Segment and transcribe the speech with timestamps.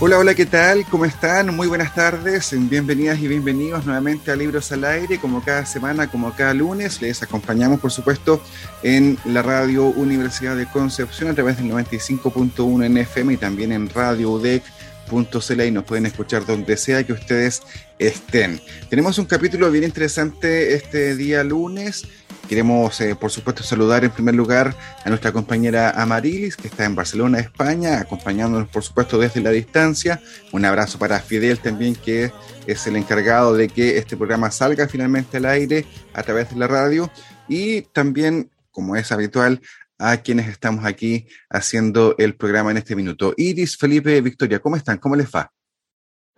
[0.00, 0.86] Hola, hola, ¿qué tal?
[0.88, 1.56] ¿Cómo están?
[1.56, 2.54] Muy buenas tardes.
[2.56, 5.18] Bienvenidas y bienvenidos nuevamente a Libros al Aire.
[5.18, 8.40] Como cada semana, como cada lunes, les acompañamos, por supuesto,
[8.84, 13.88] en la radio Universidad de Concepción a través del 95.1 en FM y también en
[13.88, 17.62] Radio UDEC.cl y nos pueden escuchar donde sea que ustedes
[17.98, 18.60] estén.
[18.88, 22.06] Tenemos un capítulo bien interesante este día lunes
[22.48, 26.94] Queremos, eh, por supuesto, saludar en primer lugar a nuestra compañera Amarilis, que está en
[26.94, 30.22] Barcelona, España, acompañándonos, por supuesto, desde la distancia.
[30.52, 32.32] Un abrazo para Fidel también, que
[32.66, 36.66] es el encargado de que este programa salga finalmente al aire a través de la
[36.66, 37.10] radio.
[37.48, 39.60] Y también, como es habitual,
[39.98, 43.34] a quienes estamos aquí haciendo el programa en este minuto.
[43.36, 44.96] Iris, Felipe, Victoria, ¿cómo están?
[44.96, 45.52] ¿Cómo les va?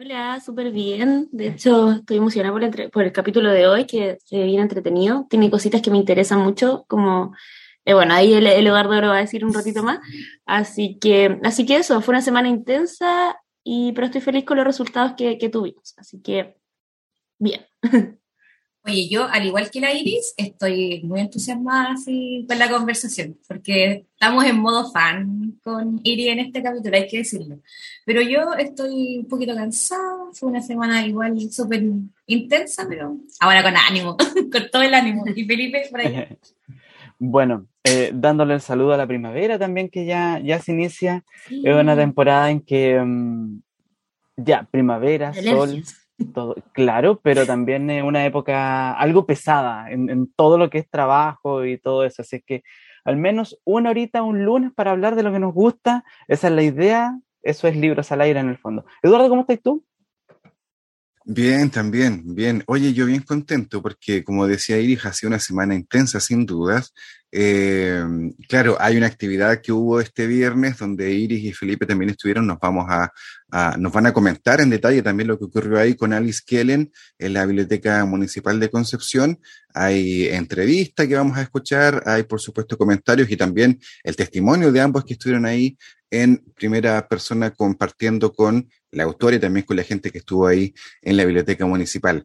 [0.03, 1.29] Hola, súper bien.
[1.31, 4.63] De hecho, estoy emocionada por el, por el capítulo de hoy, que se ve bien
[4.63, 5.27] entretenido.
[5.29, 7.35] Tiene cositas que me interesan mucho, como,
[7.85, 9.99] eh, bueno, ahí el, el Eduardo lo va a decir un ratito más.
[10.47, 14.67] Así que, así que eso, fue una semana intensa, y, pero estoy feliz con los
[14.67, 15.93] resultados que, que tuvimos.
[15.99, 16.57] Así que,
[17.39, 17.67] bien.
[18.83, 24.07] Oye, yo, al igual que la Iris, estoy muy entusiasmada así con la conversación, porque
[24.13, 27.61] estamos en modo fan con Iris en este capítulo, hay que decirlo.
[28.07, 31.83] Pero yo estoy un poquito cansada, fue una semana igual súper
[32.27, 34.17] intensa, pero ahora con ánimo,
[34.51, 35.25] con todo el ánimo.
[35.35, 36.29] Y Felipe, por allá.
[37.23, 41.23] Bueno, eh, dándole el saludo a la primavera también, que ya, ya se inicia.
[41.47, 41.61] Sí.
[41.63, 43.61] Es una temporada en que um,
[44.39, 45.85] ya, primavera, sol
[46.27, 51.65] todo, claro, pero también es una época algo pesada en, todo lo que es trabajo
[51.65, 52.23] y todo eso.
[52.23, 52.63] Así que
[53.05, 56.55] al menos una horita, un lunes para hablar de lo que nos gusta, esa es
[56.55, 58.85] la idea, eso es Libros al Aire en el fondo.
[59.03, 59.85] Eduardo, ¿cómo estás tú?
[61.25, 62.65] Bien, también, bien.
[62.67, 66.93] Oye, yo bien contento porque, como decía Iris, ha sido una semana intensa, sin dudas.
[67.33, 68.05] Eh,
[68.49, 72.47] claro, hay una actividad que hubo este viernes donde Iris y Felipe también estuvieron.
[72.47, 73.13] Nos vamos a,
[73.79, 77.33] nos van a comentar en detalle también lo que ocurrió ahí con Alice Kellen en
[77.33, 79.39] la Biblioteca Municipal de Concepción.
[79.75, 84.81] Hay entrevista que vamos a escuchar, hay por supuesto comentarios y también el testimonio de
[84.81, 85.77] ambos que estuvieron ahí
[86.11, 90.75] en primera persona compartiendo con la autora y también con la gente que estuvo ahí
[91.03, 92.25] en la biblioteca municipal.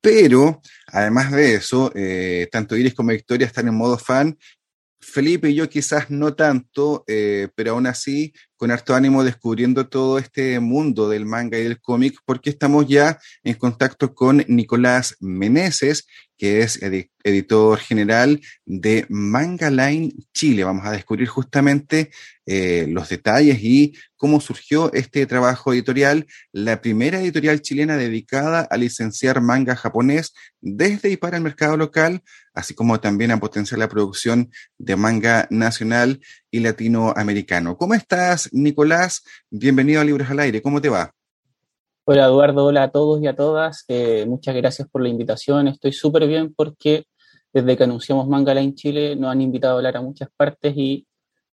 [0.00, 4.38] Pero, además de eso, eh, tanto Iris como Victoria están en modo fan.
[5.00, 10.18] Felipe y yo quizás no tanto, eh, pero aún así con harto ánimo descubriendo todo
[10.18, 16.06] este mundo del manga y del cómic, porque estamos ya en contacto con Nicolás Meneses,
[16.38, 20.64] que es ed editor general de Manga Line Chile.
[20.64, 22.10] Vamos a descubrir justamente
[22.46, 28.76] eh, los detalles y cómo surgió este trabajo editorial, la primera editorial chilena dedicada a
[28.76, 32.22] licenciar manga japonés desde y para el mercado local,
[32.56, 37.76] así como también a potenciar la producción de manga nacional y latinoamericano.
[37.76, 39.22] ¿Cómo estás, Nicolás?
[39.50, 40.62] Bienvenido a Libros al Aire.
[40.62, 41.12] ¿Cómo te va?
[42.06, 43.84] Hola Eduardo, hola a todos y a todas.
[43.88, 45.68] Eh, muchas gracias por la invitación.
[45.68, 47.04] Estoy súper bien porque
[47.52, 51.06] desde que anunciamos Manga Line Chile nos han invitado a hablar a muchas partes y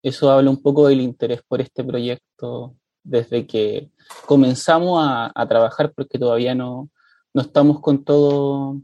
[0.03, 3.91] eso habla un poco del interés por este proyecto desde que
[4.27, 6.91] comenzamos a, a trabajar porque todavía no,
[7.33, 8.81] no estamos con todo,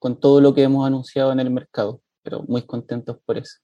[0.00, 3.58] con todo lo que hemos anunciado en el mercado, pero muy contentos por eso.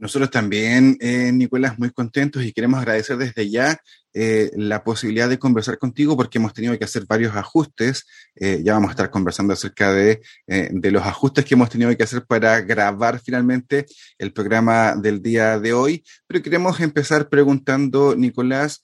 [0.00, 3.78] Nosotros también, eh, Nicolás, muy contentos y queremos agradecer desde ya
[4.14, 8.06] eh, la posibilidad de conversar contigo porque hemos tenido que hacer varios ajustes.
[8.34, 12.02] Eh, ya vamos a estar conversando acerca de, de, los ajustes que hemos tenido que
[12.02, 13.84] hacer para grabar finalmente
[14.16, 16.02] el programa del día de hoy.
[16.26, 18.82] Pero queremos empezar preguntando, Nicolás,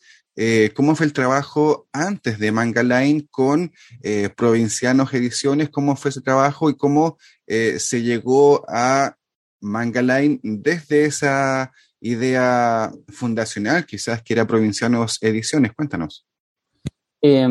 [0.75, 3.73] cómo fue el trabajo antes de Manga Line con
[4.37, 9.17] Provincianos Ediciones, cómo fue ese trabajo y cómo se llegó a
[9.61, 15.73] Manga Line desde esa idea fundacional, quizás que era Provincianos Ediciones.
[15.73, 16.27] Cuéntanos.
[17.23, 17.49] Eh,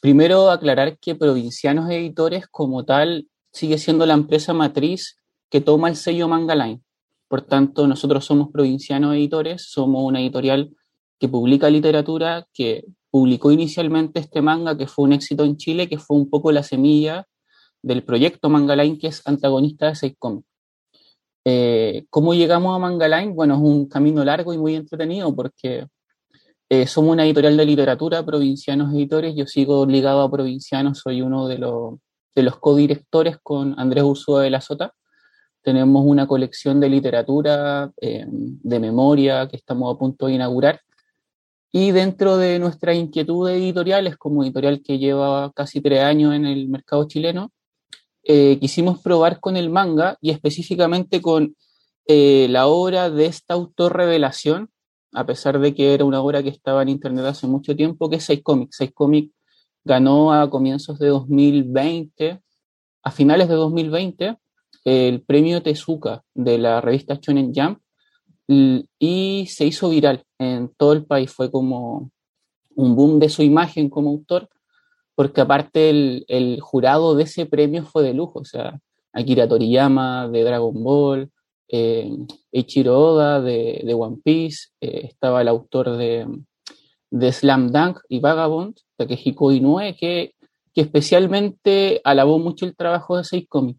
[0.00, 5.16] primero aclarar que Provincianos Editores como tal sigue siendo la empresa matriz
[5.48, 6.82] que toma el sello Manga Line.
[7.28, 10.70] Por tanto, nosotros somos Provincianos Editores, somos una editorial
[11.18, 15.98] que publica literatura, que publicó inicialmente este manga que fue un éxito en Chile, que
[15.98, 17.26] fue un poco la semilla
[17.82, 20.46] del proyecto Manga Line, que es antagonista de Seis Comics.
[21.44, 23.32] Eh, ¿Cómo llegamos a Manga Line?
[23.32, 25.86] Bueno, es un camino largo y muy entretenido porque
[26.70, 29.34] Eh, somos una editorial de literatura, Provincianos Editores.
[29.34, 31.94] Yo sigo ligado a Provincianos, soy uno de los,
[32.36, 34.92] de los codirectores con Andrés Ursúa de la Sota.
[35.62, 40.78] Tenemos una colección de literatura, eh, de memoria, que estamos a punto de inaugurar.
[41.70, 46.68] Y dentro de nuestra inquietud editoriales, como editorial que lleva casi tres años en el
[46.68, 47.52] mercado chileno,
[48.22, 51.56] eh, quisimos probar con el manga y específicamente con
[52.10, 54.70] la obra de esta autor revelación,
[55.12, 58.16] a pesar de que era una obra que estaba en internet hace mucho tiempo, que
[58.16, 58.76] es Seis Comics.
[58.76, 59.34] Seis Comics
[59.84, 62.40] ganó a comienzos de 2020,
[63.02, 64.36] a finales de 2020,
[64.84, 67.80] el premio Tezuka de la revista Shonen Jump
[68.48, 71.30] y se hizo viral en todo el país.
[71.30, 72.10] Fue como
[72.74, 74.48] un boom de su imagen como autor,
[75.14, 78.80] porque aparte el, jurado de ese premio fue de lujo, o sea,
[79.12, 81.30] Akira Toriyama de Dragon Ball,
[81.68, 82.16] eh,
[82.52, 86.26] Ichiro Oda de, de One Piece, eh, estaba el autor de,
[87.10, 90.34] de, Slam Dunk y Vagabond, Takehiko Inoue, que,
[90.72, 93.76] que especialmente alabó mucho el trabajo de Seikomi.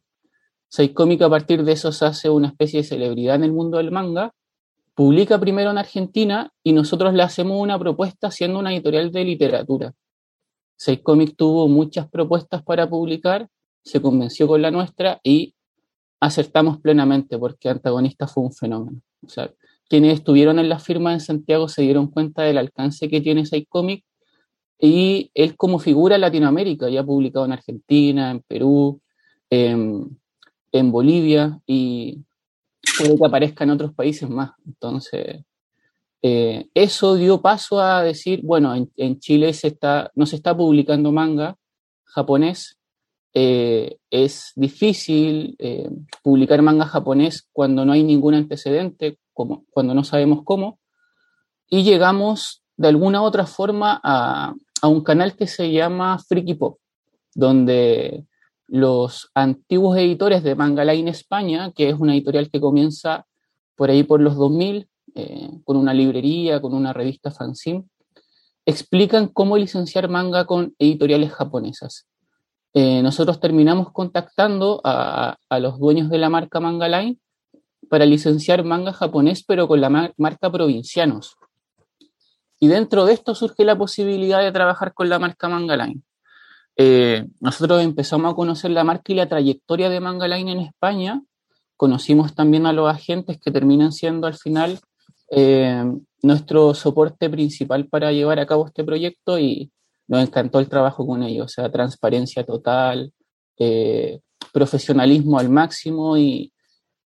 [0.68, 3.92] Seikomi a partir de eso se hace una especie de celebridad en el mundo del
[3.92, 4.33] manga,
[4.99, 9.93] publica primero en Argentina y nosotros le hacemos una propuesta siendo una editorial de literatura.
[10.75, 13.47] Seikomi tuvo muchas propuestas para publicar,
[13.81, 15.55] se convenció con la nuestra y
[16.19, 18.99] acertamos plenamente porque Antagonista fue un fenómeno.
[19.25, 19.49] O sea,
[19.87, 23.65] quienes estuvieron en la firma en Santiago se dieron cuenta del alcance que tiene ese
[23.67, 24.03] cómic
[24.77, 28.99] y él como figura Latinoamérica, ya ha publicado en Argentina, en Perú,
[29.49, 30.19] en,
[30.91, 32.25] Bolivia y
[32.99, 34.51] puede que aparezca en otros países más.
[34.65, 35.43] Entonces,
[36.21, 41.11] eh, eso dio paso a decir, bueno, en, Chile se está, no se está publicando
[41.11, 41.55] manga
[42.03, 42.77] japonés,
[43.33, 45.89] eh, es difícil eh,
[46.23, 50.79] publicar manga japonés cuando no hay ningún antecedente, como, cuando no sabemos cómo,
[51.69, 56.79] y llegamos de alguna otra forma a, a un canal que se llama Freaky Pop,
[57.33, 58.25] donde
[58.71, 63.25] los antiguos editores de Manga Line España, que es una editorial que comienza
[63.75, 67.86] por ahí por los 2000, eh, con una librería, con una revista fanzine,
[68.66, 72.07] explican cómo licenciar manga con editoriales japonesas.
[72.74, 77.18] Eh, nosotros terminamos contactando a, los dueños de la marca Manga Line
[77.89, 81.36] para licenciar manga japonés, pero con la marca Provincianos.
[82.60, 86.01] Y dentro de esto surge la posibilidad de trabajar con la marca Manga Line.
[86.75, 91.21] Eh, nosotros empezamos a conocer la marca y la trayectoria de Manga Line en España.
[91.75, 94.80] Conocimos también a los agentes que terminan siendo al final
[95.31, 95.83] eh,
[96.21, 99.71] nuestro soporte principal para llevar a cabo este proyecto y
[100.07, 103.13] nos encantó el trabajo con ellos, o sea, transparencia total,
[103.57, 104.21] eh,
[104.51, 106.51] profesionalismo al máximo y,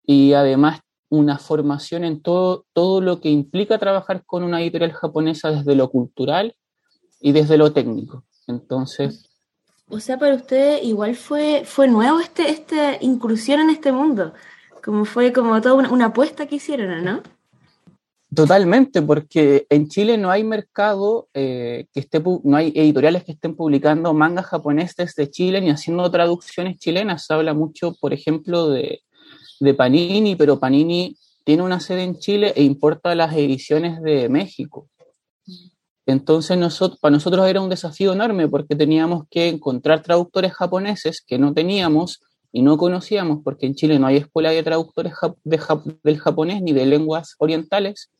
[0.05, 0.79] y, además
[1.09, 5.89] una formación en todo, todo lo que implica trabajar con una editorial japonesa desde lo
[5.89, 6.55] cultural
[7.19, 8.23] y desde lo técnico.
[8.47, 9.32] Entonces...
[9.93, 14.33] O sea, para usted igual fue, fue nuevo este, esta incursión en este mundo,
[14.83, 17.21] como fue como toda una, apuesta que hicieron, ¿no?
[18.33, 23.55] Totalmente, porque en Chile no hay mercado eh, que esté, no hay editoriales que estén
[23.55, 27.27] publicando mangas japoneses desde Chile ni haciendo traducciones chilenas.
[27.27, 29.03] Se habla mucho, por ejemplo, de,
[29.59, 34.87] de Panini, pero Panini tiene una sede en Chile e importa las ediciones de México.
[36.05, 41.37] Entonces nosotros, para nosotros era un desafío enorme porque teníamos que encontrar traductores japoneses que
[41.37, 45.13] no teníamos y no conocíamos porque en Chile no hay escuela de traductores
[46.03, 48.11] del japonés ni de lenguas orientales.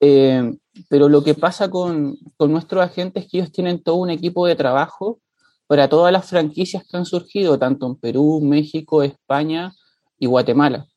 [0.00, 0.52] Eh,
[0.88, 4.46] pero lo que pasa con, con, nuestros agentes es que ellos tienen todo un equipo
[4.46, 5.20] de trabajo
[5.68, 9.72] para todas las franquicias que han surgido, tanto en Perú, México, España
[10.18, 10.88] y Guatemala.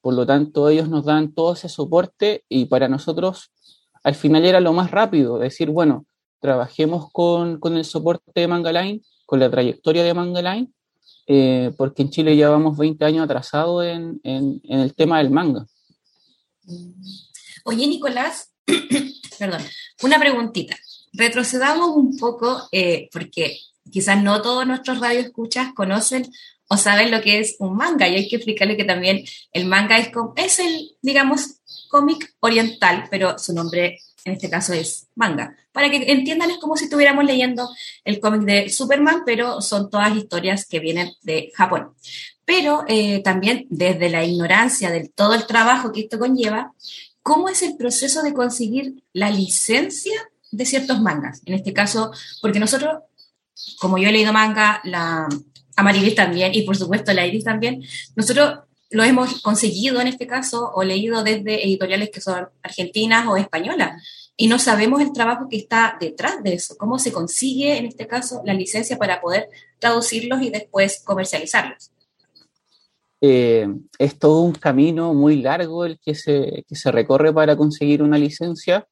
[0.00, 3.52] Por lo tanto, ellos nos dan todo ese soporte y para nosotros
[4.02, 6.06] al final era lo más rápido, decir, bueno,
[6.40, 10.72] trabajemos con, con el soporte de Mangaline, con la trayectoria de Mangaline,
[11.26, 15.66] eh, porque en Chile ya vamos 20 años atrasados en, en, el tema del manga.
[17.64, 18.52] Oye, Nicolás,
[19.38, 19.62] perdón,
[20.02, 20.76] una preguntita.
[21.12, 23.58] Retrocedamos un poco, eh, porque
[23.90, 26.30] quizás no todos nuestros radioescuchas conocen
[26.72, 29.98] o saben lo que es un manga, y hay que explicarle que también el manga
[29.98, 31.56] es, es el, digamos,
[31.90, 35.54] cómic oriental, pero su nombre en este caso es manga.
[35.70, 37.68] Para que entiendan, es como si estuviéramos leyendo
[38.04, 41.92] el cómic de Superman, pero son todas historias que vienen de Japón.
[42.46, 46.72] Pero eh, también desde la ignorancia de todo el trabajo que esto conlleva,
[47.22, 50.18] cómo es el proceso de conseguir la licencia
[50.50, 51.42] de ciertos mangas.
[51.44, 53.02] En este caso, porque nosotros,
[53.78, 55.28] como yo he leído manga, la
[55.76, 57.82] Amarilis también, y por supuesto la Iris también,
[58.16, 58.60] nosotros
[58.90, 64.02] lo hemos conseguido en este caso o leído desde editoriales que son argentinas o españolas
[64.36, 68.06] y no sabemos el trabajo que está detrás de eso, cómo se consigue en este
[68.06, 69.48] caso la licencia para poder
[69.78, 71.90] traducirlos y después comercializarlos.
[73.20, 78.02] Eh, es todo un camino muy largo el que se, que se recorre para conseguir
[78.02, 78.88] una licencia.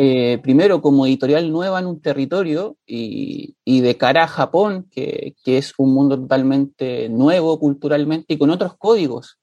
[0.00, 5.34] Eh, primero, como editorial nueva en un territorio y, y de cara a Japón, que,
[5.42, 9.40] que, es un mundo totalmente nuevo culturalmente y con otros códigos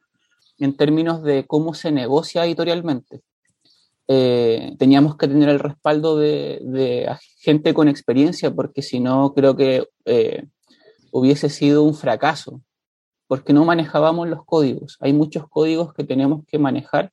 [0.58, 3.22] en términos de cómo se negocia editorialmente.
[4.08, 7.10] Eh, teníamos que tener el respaldo de,
[7.40, 10.48] gente con experiencia, porque si no, creo que eh,
[11.12, 12.62] hubiese sido un fracaso,
[13.28, 14.96] porque no manejábamos los códigos.
[15.02, 17.12] Hay muchos códigos que tenemos que manejar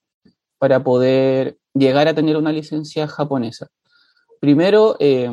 [0.58, 3.68] para poder llegar a tener una licencia japonesa.
[4.40, 5.30] Primero, eh,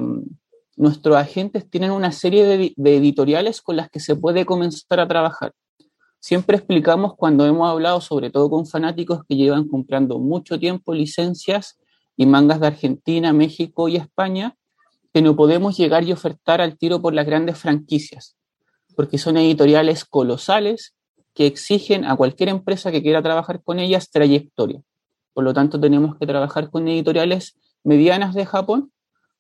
[0.76, 5.08] nuestros agentes tienen una serie de, de editoriales con las que se puede comenzar a
[5.08, 5.54] trabajar.
[6.22, 11.78] Siempre explicamos cuando hemos hablado, sobre todo con fanáticos que llevan comprando mucho tiempo licencias
[12.18, 14.56] y mangas de Argentina, México y España,
[15.14, 18.36] que no podemos llegar y ofertar al tiro por las grandes franquicias,
[18.96, 20.94] porque son editoriales colosales
[21.34, 24.82] que exigen a cualquier empresa que quiera trabajar con ellas trayectoria.
[25.34, 28.92] Por lo tanto, tenemos que trabajar con editoriales medianas de Japón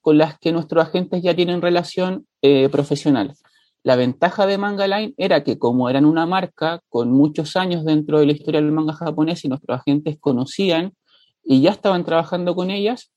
[0.02, 3.34] con las que nuestros agentes ya tienen relación eh, profesional.
[3.84, 8.20] La ventaja de Manga Line era que como eran una marca con muchos años dentro
[8.20, 10.94] de la historia del manga japonés y nuestros agentes conocían
[11.44, 13.12] y ya estaban trabajando con ellas,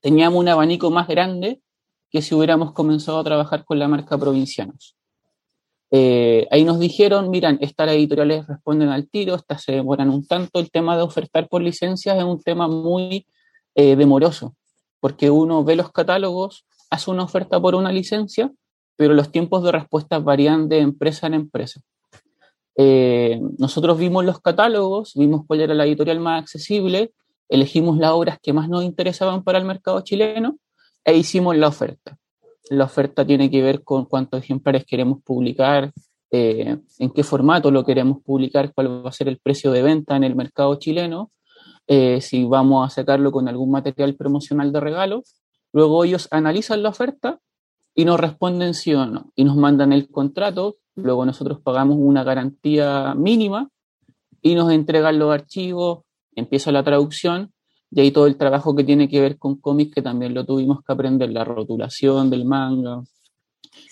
[0.00, 1.60] teníamos un abanico más grande
[2.10, 4.96] que si hubiéramos comenzado a trabajar con la marca Provincianos.
[5.94, 10.58] Eh, ahí nos dijeron, miran, estas editoriales responden al tiro, estas se demoran un tanto,
[10.58, 13.26] el tema de ofertar por licencias es un tema muy
[13.74, 14.56] eh, demoroso,
[15.00, 18.50] porque uno ve los catálogos, hace una oferta por una licencia,
[18.96, 21.82] pero los tiempos de respuesta varían de empresa en empresa.
[22.76, 27.12] Eh, nosotros vimos los catálogos, vimos cuál era la editorial más accesible,
[27.50, 30.56] elegimos las obras que más nos interesaban para el mercado chileno
[31.04, 32.16] e hicimos la oferta.
[32.70, 35.92] La oferta tiene que ver con cuántos ejemplares queremos publicar,
[36.30, 40.16] eh, en qué formato lo queremos publicar, cuál va a ser el precio de venta
[40.16, 41.30] en el mercado chileno,
[41.86, 45.22] eh, si vamos a sacarlo con algún material promocional de regalo.
[45.72, 47.40] Luego ellos analizan la oferta
[47.94, 52.24] y nos responden sí o no y nos mandan el contrato, luego nosotros pagamos una
[52.24, 53.68] garantía mínima
[54.40, 56.04] y nos entregan los archivos,
[56.34, 57.51] empieza la traducción
[57.94, 60.82] y ahí todo el trabajo que tiene que ver con cómics que también lo tuvimos
[60.82, 63.02] que aprender, la rotulación del manga,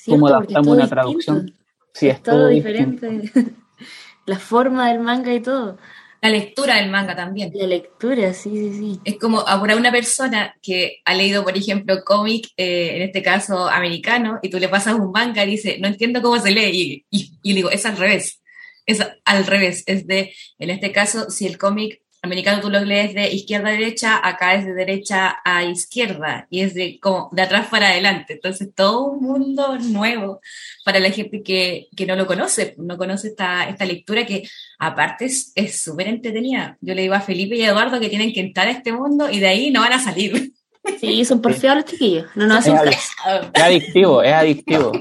[0.07, 1.55] cómo adaptamos una traducción.
[1.93, 3.31] Sí, es, todo, diferente.
[4.27, 5.77] la forma del manga y todo.
[6.23, 7.51] La lectura del manga también.
[7.55, 9.01] La lectura, sí, sí, sí.
[9.05, 13.69] Es como para una persona que ha leído, por ejemplo, cómic, eh, en este caso
[13.69, 17.19] americano, y tú le pasas un manga y dice, no entiendo cómo se lee, y,
[17.19, 18.41] y, y digo, es al revés.
[18.87, 19.83] Es al revés.
[19.87, 23.73] Es de, en este caso, si el cómic americano tú lo lees de izquierda a
[23.73, 28.35] derecha, acá es de derecha a izquierda y es de como de atrás para adelante.
[28.35, 30.41] Entonces, todo un mundo nuevo
[30.85, 34.49] para la gente que, que no lo conoce, no conoce esta, esta lectura que
[34.79, 36.77] aparte es súper entretenida.
[36.81, 39.31] Yo le digo a Felipe y a Eduardo que tienen que entrar a este mundo
[39.31, 40.53] y de ahí no van a salir.
[40.99, 43.51] Sí, son porfiados los chiquillos, no nos hacen caso.
[43.53, 44.93] Es adictivo, es adictivo.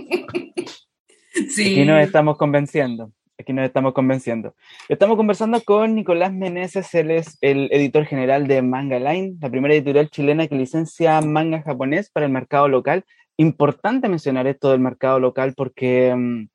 [1.49, 1.71] Sí.
[1.71, 4.53] Aquí nos estamos convenciendo aquí nos estamos convenciendo.
[4.89, 9.73] Estamos conversando con Nicolás Meneses, él es el editor general de Manga Line, la primera
[9.73, 13.05] editorial chilena que licencia manga japonés para el mercado local.
[13.37, 16.47] Importante mencionar esto del mercado local porque mm,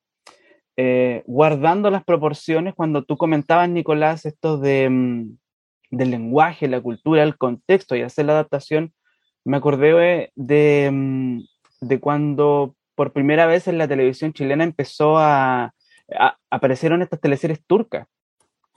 [0.77, 5.39] eh, guardando las proporciones, cuando tú comentabas, Nicolás, esto de, mm,
[5.91, 8.93] del lenguaje, la cultura, el contexto y hacer la adaptación,
[9.45, 11.41] me acordé de, mm,
[11.81, 15.73] de cuando por primera vez en la televisión chilena empezó a
[16.13, 18.07] a, aparecieron estas teleseries turcas,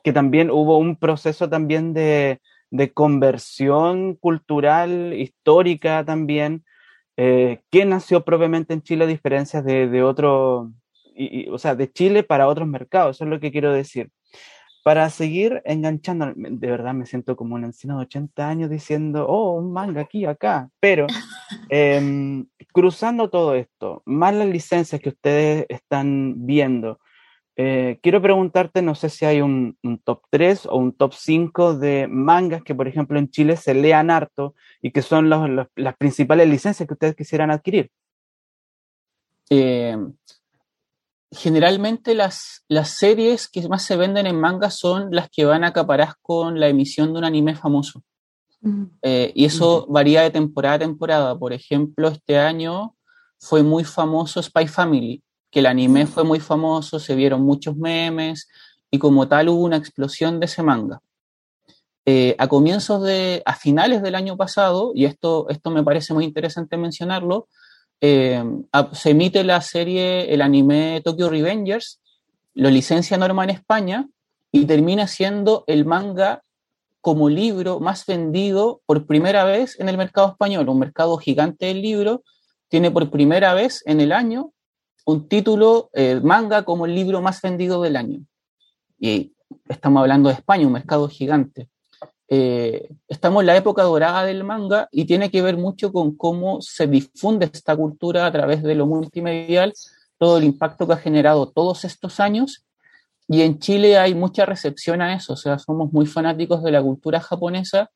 [0.03, 6.63] que también hubo un proceso también de, de conversión cultural, histórica también,
[7.17, 10.71] eh, que nació propiamente en Chile a diferencia de, de otro,
[11.15, 14.11] y, o sea, de Chile para otros mercados, eso es lo que quiero decir.
[14.83, 19.53] Para seguir enganchando, de verdad me siento como un anciano de 80 años diciendo, oh,
[19.53, 21.07] un manga aquí, acá, pero
[21.69, 26.99] eh, cruzando todo esto, más las licencias que ustedes están viendo,
[27.59, 31.73] eh, quiero preguntarte, no sé si hay un, un, top 3 o un top 5
[31.73, 35.67] de mangas que, por ejemplo, en Chile se lean harto y que son los, los,
[35.75, 37.89] las principales licencias que ustedes quisieran adquirir.
[39.49, 39.97] Eh,
[41.31, 45.69] generalmente las, las series que más se venden en manga son las que van a
[45.69, 48.03] acaparar con la emisión de un anime famoso.
[48.61, 48.83] Mm.
[49.01, 49.93] Eh, y eso mm.
[49.93, 51.39] varía de temporada a temporada.
[51.39, 52.95] Por ejemplo, este año
[53.39, 55.23] fue muy famoso Spy Family
[55.57, 58.47] que el anime fue muy famoso, se vieron muchos memes
[58.91, 61.01] y como tal hubo una explosión de ese manga.
[62.05, 66.25] Eh, a comienzos de, a finales del año pasado, y esto, esto me parece muy
[66.25, 67.47] interesante mencionarlo,
[68.01, 68.43] eh,
[68.91, 72.01] se emite la serie, el anime Tokyo Revengers,
[72.53, 74.07] lo licencia Norma en España
[74.51, 76.43] y termina siendo el manga
[77.01, 81.81] como libro más vendido por primera vez en el mercado español, un mercado gigante del
[81.81, 82.21] libro,
[82.69, 84.53] tiene por primera vez en el año
[85.07, 88.19] un título eh, manga como el libro más vendido del año.
[88.99, 89.31] Y
[89.69, 91.69] estamos hablando de España, un mercado gigante.
[92.27, 96.61] Eh, estamos en la época dorada del manga y tiene que ver mucho con cómo
[96.61, 99.71] se difunde esta cultura a través de lo multimedial,
[100.17, 102.65] todo el impacto que ha generado todos estos años.
[103.29, 106.81] Y en Chile hay mucha recepción a eso, o sea, somos muy fanáticos de la
[106.81, 107.91] cultura japonesa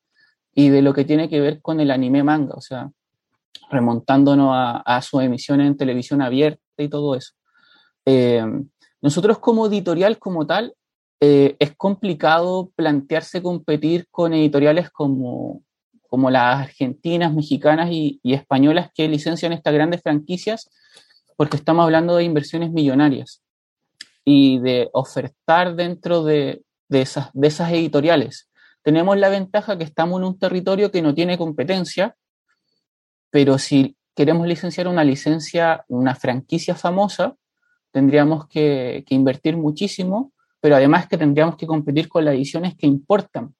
[0.54, 2.90] y de lo que tiene que ver con el anime manga, o sea,
[3.70, 7.32] remontándonos a, su emisión en televisión abierta y todo eso.
[8.06, 8.44] Eh,
[9.00, 10.74] nosotros como editorial, como tal,
[11.20, 15.62] eh, es complicado plantearse competir con editoriales como,
[16.08, 20.70] como las argentinas, mexicanas y, españolas que licencian estas grandes franquicias,
[21.36, 23.42] porque estamos hablando de inversiones millonarias
[24.24, 28.50] y de ofertar dentro de, de, esas, de esas editoriales.
[28.82, 32.16] Tenemos la ventaja que estamos en un territorio que no tiene competencia,
[33.30, 37.36] pero si queremos licenciar una licencia, una franquicia famosa,
[37.90, 42.86] tendríamos que, que invertir muchísimo pero además que tendríamos que competir con las ediciones que
[42.86, 43.54] importan.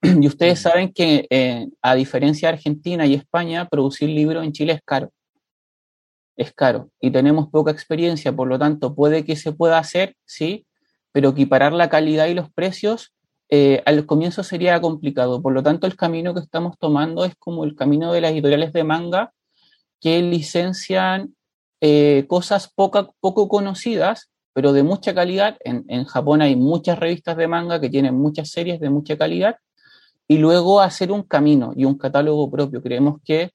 [0.22, 4.72] Y ustedes saben que, eh, a diferencia de Argentina y España, producir libros en Chile
[4.72, 5.12] es caro.
[6.36, 6.90] Es caro.
[7.00, 10.66] Y tenemos poca experiencia, por lo tanto, puede que se pueda hacer, sí,
[11.12, 13.12] pero equiparar la calidad y los precios
[13.50, 15.42] eh, al comienzo sería complicado.
[15.42, 18.72] Por lo tanto, el camino que estamos tomando es como el camino de las editoriales
[18.72, 19.34] de manga
[20.00, 21.34] que licencian
[21.80, 25.56] eh, cosas poco conocidas pero de mucha calidad.
[25.60, 29.56] En, en, Japón hay muchas revistas de manga que tienen muchas series de mucha calidad.
[30.26, 32.82] Y luego hacer un camino y un catálogo propio.
[32.82, 33.50] Creemos que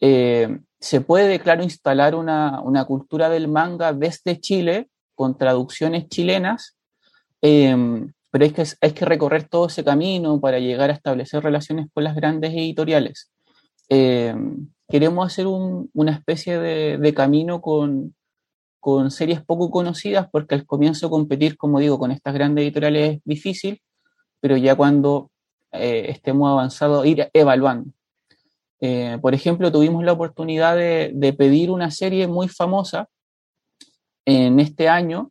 [0.00, 6.76] eh, se puede, claro, instalar una, una, cultura del manga desde Chile con traducciones chilenas,
[7.40, 7.76] eh,
[8.30, 12.04] pero hay que, hay que recorrer todo ese camino para llegar a establecer relaciones con
[12.04, 13.30] las grandes editoriales.
[13.88, 14.34] Eh,
[14.88, 18.14] queremos hacer un, una especie de, de camino con,
[19.08, 23.80] series poco conocidas, porque al comienzo competir, como digo, con estas grandes editoriales es difícil,
[24.40, 25.30] pero ya cuando
[25.72, 27.90] eh, estemos avanzados, ir evaluando.
[28.80, 33.08] Eh, por ejemplo, tuvimos la oportunidad de, pedir una serie muy famosa
[34.26, 35.30] en este año,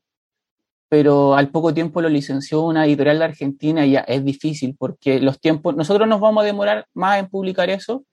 [0.89, 5.19] pero al poco tiempo lo licenció una editorial de Argentina y ya es difícil porque
[5.19, 8.03] los tiempos, nosotros nos vamos a demorar más en publicar eso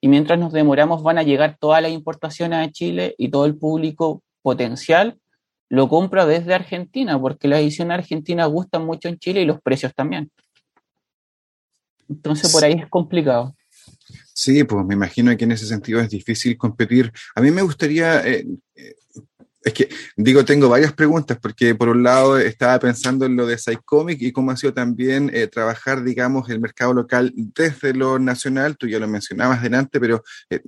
[0.00, 3.56] y mientras nos demoramos van a llegar todas las importaciones a Chile y todo el
[3.56, 5.18] público potencial
[5.68, 9.94] lo compra desde Argentina, porque las ediciones argentinas gustan mucho en Chile y los precios
[9.94, 10.30] también.
[12.08, 13.54] Entonces por ahí es complicado.
[14.34, 17.12] Sí, pues me imagino que en ese sentido es difícil competir.
[17.36, 18.94] A mí me gustaría eh, eh,
[19.62, 23.58] es que, digo, tengo varias preguntas, porque por un lado estaba pensando en lo de
[23.58, 28.78] Psychomic y cómo ha sido también eh, trabajar, digamos, el mercado local desde lo nacional,
[28.78, 30.60] tú ya lo mencionabas delante, pero eh,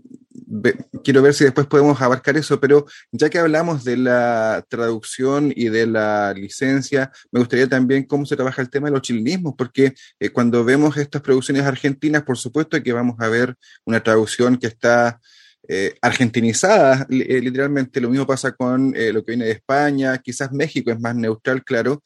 [1.02, 5.70] quiero ver si después podemos abarcar eso, pero ya que hablamos de la traducción y
[5.70, 9.94] de la licencia, me gustaría también cómo se trabaja el tema de los chilenismos, porque
[10.20, 14.66] eh, cuando vemos estas producciones argentinas, por supuesto que vamos a ver una traducción que
[14.66, 15.18] está
[15.68, 18.00] eh, argentinizada, eh, literalmente.
[18.00, 21.62] Lo mismo pasa con eh, lo que viene de España, quizás México es más neutral,
[21.62, 22.02] claro,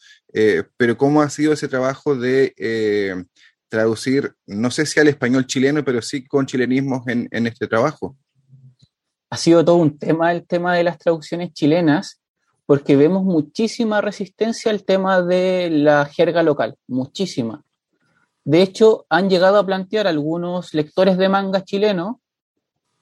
[0.76, 3.26] pero ¿cómo ha sido ese trabajo de
[3.68, 8.14] traducir, no sé si al español chileno, pero sí con chilenismos en, en este trabajo?
[9.30, 12.20] Ha sido todo un tema el tema de las traducciones chilenas,
[12.66, 17.64] porque vemos muchísima resistencia al tema de la jerga local, muchísima.
[18.44, 22.16] De hecho, han llegado a plantear algunos lectores de manga chilenos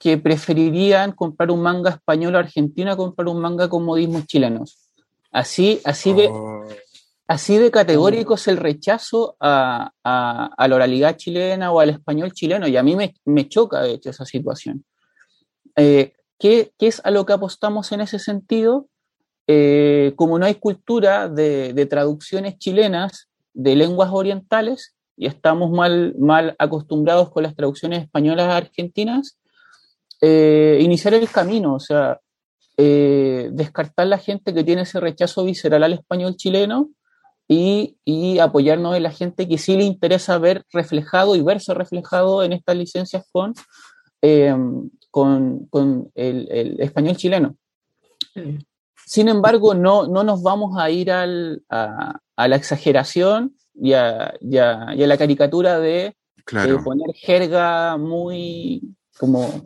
[0.04, 4.90] que preferirían comprar un manga español o argentino a comprar un manga con modismos chilenos.
[5.32, 6.62] Así, así de, oh.
[7.26, 12.68] así de categórico es el rechazo a, a, la oralidad chilena o al español chileno,
[12.68, 14.84] y a mí me, me choca, de hecho, esa situación.
[15.74, 18.88] Eh, ¿qué, ¿qué, es a lo que apostamos en ese sentido?
[19.46, 26.14] Eh, como no hay cultura de, de, traducciones chilenas de lenguas orientales y estamos mal,
[26.18, 29.38] mal acostumbrados con las traducciones españolas argentinas,
[30.20, 32.20] eh, iniciar el camino, o sea,
[32.77, 36.90] eh, descartar la gente que tiene ese rechazo visceral al español chileno
[37.46, 37.96] y,
[38.40, 42.77] apoyarnos en la gente que sí le interesa ver reflejado y verse reflejado en estas
[42.77, 43.55] licencias con,
[44.22, 47.57] em, con, el, español chileno.
[49.07, 54.35] Sin embargo, no, no nos vamos a ir al, a, a la exageración y a,
[54.40, 56.16] la caricatura de
[56.85, 59.62] poner jerga muy como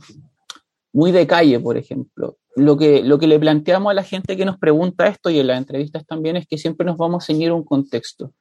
[0.93, 2.37] muy de calle, por ejemplo.
[2.57, 5.47] Lo que, lo que le planteamos a la gente que nos pregunta esto y en
[5.47, 8.33] las entrevistas también es que siempre nos vamos a seguir un contexto.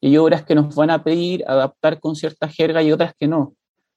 [0.00, 3.28] Y hay obras que nos van a pedir adaptar con cierta jerga y otras que
[3.28, 3.54] no.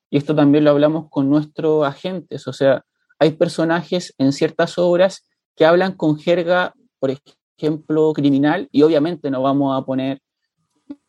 [0.10, 2.48] Y esto también lo hablamos con nuestros agentes.
[2.48, 2.86] O sea,
[3.20, 7.12] hay personajes en ciertas obras que hablan con jerga, por
[7.58, 10.22] ejemplo, criminal, y obviamente no vamos a poner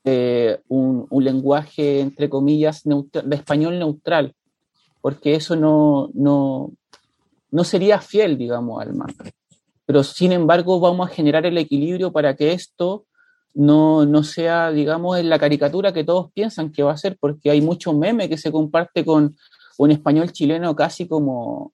[0.04, 4.34] eh, un, lenguaje, entre comillas, de español neutral,
[5.00, 6.72] porque eso no, no,
[7.50, 9.30] no sería fiel, digamos, al manga.
[9.84, 13.06] Pero sin embargo, vamos a generar el equilibrio para que esto
[13.54, 17.50] no, no sea, digamos, en la caricatura que todos piensan que va a ser, porque
[17.50, 19.36] hay mucho meme que se comparte con
[19.78, 21.72] un español chileno casi como,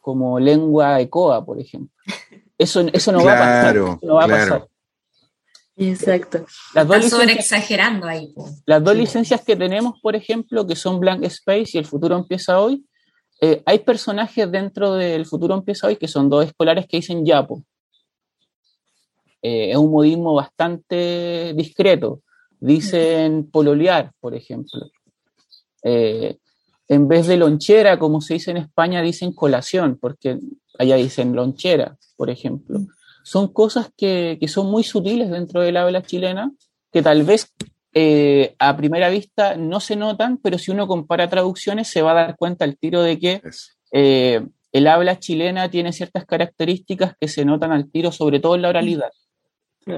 [0.00, 1.90] como lengua ecoa, por ejemplo.
[2.58, 3.76] Eso, eso no va a pasar.
[4.02, 4.68] no va a pasar.
[5.76, 6.46] Exacto.
[6.74, 8.34] Las dos exagerando ahí.
[8.64, 12.58] Las dos licencias que tenemos, por ejemplo, que son Blank Space y El futuro empieza
[12.58, 12.86] hoy,
[13.40, 17.62] eh, hay personajes dentro del futuro empieza hoy que son dos escolares que dicen Yapo.
[19.42, 22.22] Eh, es un modismo bastante discreto.
[22.58, 24.86] Dicen pololear, por ejemplo.
[25.82, 26.38] Eh,
[26.88, 30.38] en vez de lonchera, como se dice en España, dicen colación, porque
[30.78, 32.80] allá dicen lonchera, por ejemplo
[33.26, 36.52] son cosas que, son muy sutiles dentro del habla chilena,
[36.92, 37.52] que tal vez
[37.98, 42.26] eh, a primera vista no se notan, pero si uno compara traducciones se va a
[42.26, 43.40] dar cuenta al tiro de que
[43.90, 48.60] eh, el habla chilena tiene ciertas características que se notan al tiro, sobre todo en
[48.60, 49.12] la oralidad,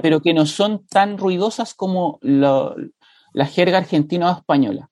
[0.01, 4.89] pero que no son tan ruidosas como la jerga argentina o española.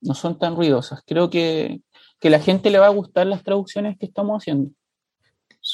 [0.00, 1.02] No son tan ruidosas.
[1.06, 1.80] Creo que,
[2.18, 4.72] que a la gente le va a gustar las traducciones que estamos haciendo.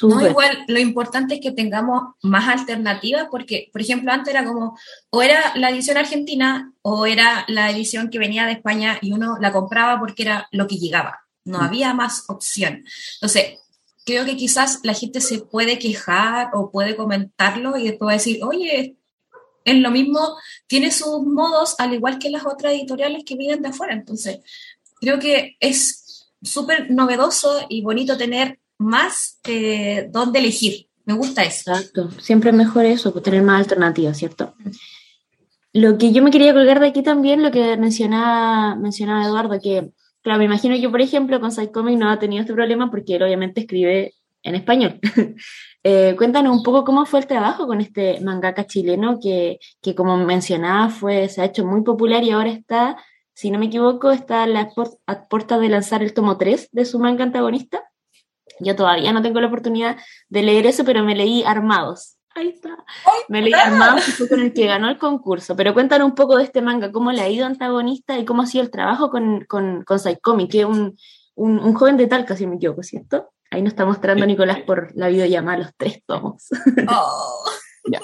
[0.01, 4.79] No, igual lo importante es que tengamos más alternativas, porque, por ejemplo, antes era como,
[5.11, 9.37] o era la edición argentina o era la edición que venía de España y uno
[9.41, 11.63] la compraba porque era lo que llegaba, no mm.
[11.63, 12.85] había más opción.
[13.17, 13.59] Entonces,
[14.07, 18.17] creo que quizás la gente se puede quejar o puede comentarlo y después va a
[18.17, 18.97] decir, oye,
[19.65, 23.69] es lo mismo, tiene sus modos al igual que las otras editoriales que vienen de
[23.69, 23.93] afuera.
[23.93, 24.41] Entonces,
[25.01, 30.89] creo que es súper novedoso y bonito tener más eh, dónde elegir.
[31.05, 31.73] Me gusta eso.
[31.73, 32.11] Exacto.
[32.21, 34.55] Siempre es mejor eso, pues, tener más alternativas, ¿cierto?
[35.73, 39.91] Lo que yo me quería colgar de aquí también, lo que mencionaba, mencionaba Eduardo, que,
[40.21, 43.23] claro, me imagino que, por ejemplo, con Psychomic no ha tenido este problema porque él
[43.23, 45.01] obviamente escribe en español.
[45.83, 50.17] eh, cuéntanos un poco cómo fue el trabajo con este mangaka chileno que, que, como
[50.19, 52.97] mencionaba, fue, se ha hecho muy popular y ahora está,
[53.35, 54.71] si no me equivoco, está a la
[55.31, 57.83] puerta de lanzar el tomo 3 de su manga antagonista.
[58.63, 59.97] Yo todavía no tengo la oportunidad
[60.29, 62.17] de leer eso, pero me leí Armados.
[62.35, 62.71] Ahí está.
[63.29, 65.55] Me leí Armados, que fue con el que ganó el concurso.
[65.57, 68.47] Pero cuéntanos un poco de este manga, cómo le ha ido antagonista y cómo ha
[68.47, 70.97] sido el trabajo con, con, con que es un,
[71.35, 73.31] un, joven de tal, casi me equivoco, ¿cierto?
[73.51, 76.49] Ahí nos está mostrando Nicolás por la videollamada los tres tomos.
[76.89, 77.45] Oh.
[77.91, 78.01] ya.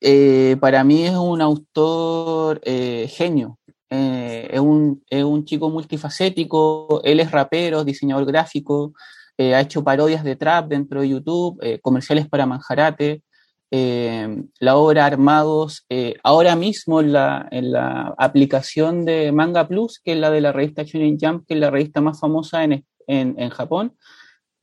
[0.00, 3.58] Eh, para mí es un autor eh, genio.
[3.88, 8.94] Eh, es, un, es, un, chico multifacético, él es rapero, diseñador gráfico,
[9.38, 13.22] eh, ha hecho parodias de trap dentro de YouTube, eh, comerciales para Manjarate,
[13.68, 15.84] la obra Armados,
[16.22, 17.74] ahora mismo en la, en
[18.16, 21.70] aplicación de Manga Plus, que es la de la revista Shonen Jump, que es la
[21.70, 23.94] revista más famosa en, en, en Japón,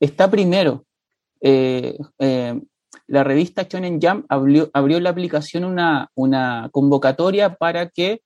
[0.00, 0.84] está primero.
[1.40, 8.22] la revista Shonen Jump abrió, abrió la aplicación una, una convocatoria para que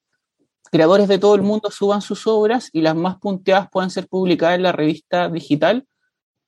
[0.70, 4.56] creadores de todo el mundo suban sus obras y las más punteadas puedan ser publicadas
[4.56, 5.84] en la revista digital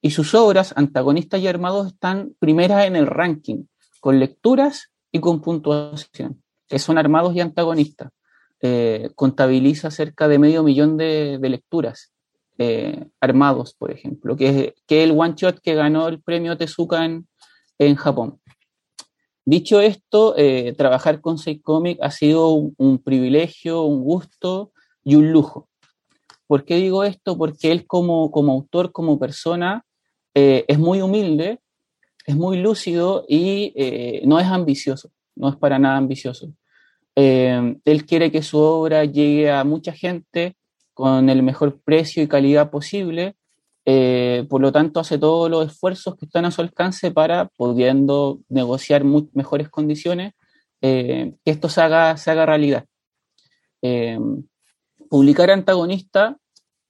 [0.03, 3.65] y sus obras, antagonistas y armados, están primeras en el ranking,
[4.01, 8.11] con lecturas y con puntuación, que son armados y antagonistas.
[8.63, 12.13] Eh, contabiliza cerca de medio millón de, lecturas.
[12.59, 17.27] Eh, armados, por ejemplo, que es, el one shot que ganó el premio Tezuka en,
[17.79, 18.39] en Japón.
[19.47, 25.69] Dicho esto, eh, trabajar con Comic ha sido un, privilegio, un gusto y un lujo.
[26.47, 27.39] ¿Por qué digo esto?
[27.39, 29.85] Porque él como, como autor, como persona,
[30.35, 31.61] eh, es muy humilde,
[32.27, 36.53] es muy lúcido y eh, no es ambicioso, no es para nada ambicioso.
[37.15, 40.57] él quiere que su obra llegue a mucha gente
[40.95, 43.37] con el mejor precio y calidad posible
[43.85, 48.41] eh, por lo tanto, hace todos los esfuerzos que están a su alcance para, pudiendo
[48.49, 50.35] negociar mejores condiciones,
[50.83, 52.85] eh, que esto se haga, se haga realidad.
[53.83, 54.19] Eh,
[55.09, 56.37] publicar Antagonista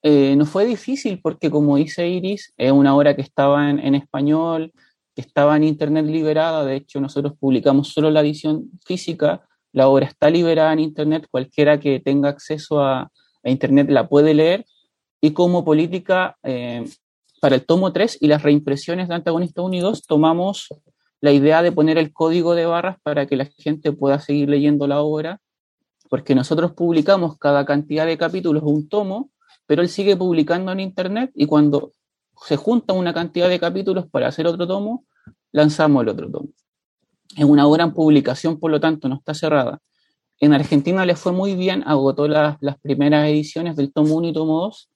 [0.02, 4.72] no fue difícil porque, como dice Iris, es una obra que estaba en, español,
[5.16, 10.30] estaba en internet liberada, de hecho nosotros publicamos solo la edición física, la obra está
[10.30, 13.10] liberada en internet, cualquiera que tenga acceso a,
[13.44, 14.66] internet la puede leer,
[15.20, 16.84] y como política eh,
[17.40, 20.68] para el tomo 3 y las reimpresiones de Antagonista 1 y 2 tomamos
[21.20, 24.86] la idea de poner el código de barras para que la gente pueda seguir leyendo
[24.86, 25.40] la obra,
[26.08, 29.30] porque nosotros publicamos cada cantidad de capítulos un tomo,
[29.70, 31.92] pero él sigue publicando en internet y cuando
[32.44, 35.04] se junta una cantidad de capítulos para hacer otro tomo,
[35.52, 36.48] lanzamos el otro tomo.
[37.36, 39.78] Es una obra en publicación, por lo tanto, no está cerrada.
[40.40, 44.32] En Argentina le fue muy bien, agotó las, las primeras ediciones del tomo 1 y
[44.32, 44.90] tomo 2,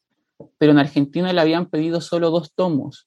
[0.59, 3.07] pero en Argentina le habían pedido solo dos tomos,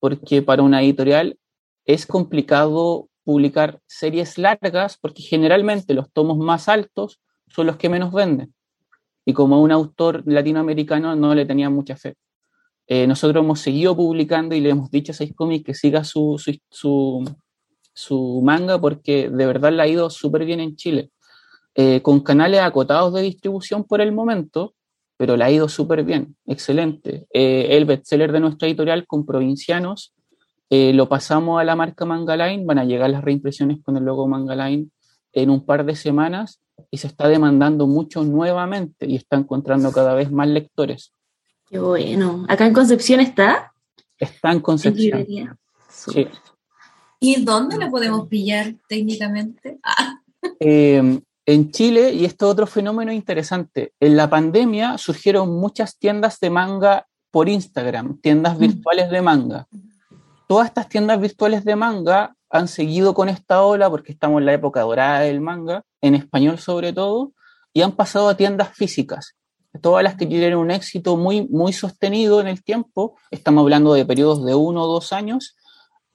[0.00, 1.38] porque para una editorial
[1.84, 8.12] es complicado publicar series largas, porque generalmente los tomos más altos son los que menos
[8.12, 8.52] venden.
[9.24, 12.16] Y como un autor latinoamericano no le tenía mucha fe.
[12.86, 16.38] Eh, nosotros hemos seguido publicando y le hemos dicho a Seis Comics que siga su,
[16.70, 17.24] su,
[17.94, 21.10] su, manga porque de verdad le ha ido súper bien en Chile.
[21.74, 24.74] Eh, con canales acotados de distribución por el momento,
[25.16, 27.26] pero le ha ido súper bien, excelente.
[27.32, 30.14] Eh, el bestseller de nuestra editorial con Provincianos
[30.70, 34.26] lo pasamos a la marca Manga Line, van a llegar las reimpresiones con el logo
[34.26, 34.88] Manga Line
[35.32, 40.14] en un par de semanas y se está demandando mucho nuevamente y está encontrando cada
[40.14, 41.12] vez más lectores.
[41.68, 42.44] Qué bueno.
[42.48, 43.72] ¿Acá en Concepción está?
[44.18, 45.26] Está en Concepción.
[45.88, 46.28] sí.
[47.20, 49.78] ¿Y dónde lo podemos pillar técnicamente?
[49.96, 50.20] Ah.
[50.60, 56.38] Em, en Chile, y esto es otro fenómeno interesante, en la pandemia surgieron muchas tiendas
[56.40, 59.66] de manga por Instagram, tiendas virtuales de manga.
[60.46, 64.54] Todas estas tiendas virtuales de manga han seguido con esta ola porque estamos en la
[64.54, 67.32] época dorada del manga, en español sobre todo,
[67.72, 69.34] y han pasado a tiendas físicas
[69.80, 74.06] todas las que tienen un éxito muy, muy sostenido en el tiempo, estamos hablando de
[74.06, 75.56] periodos de uno o dos años,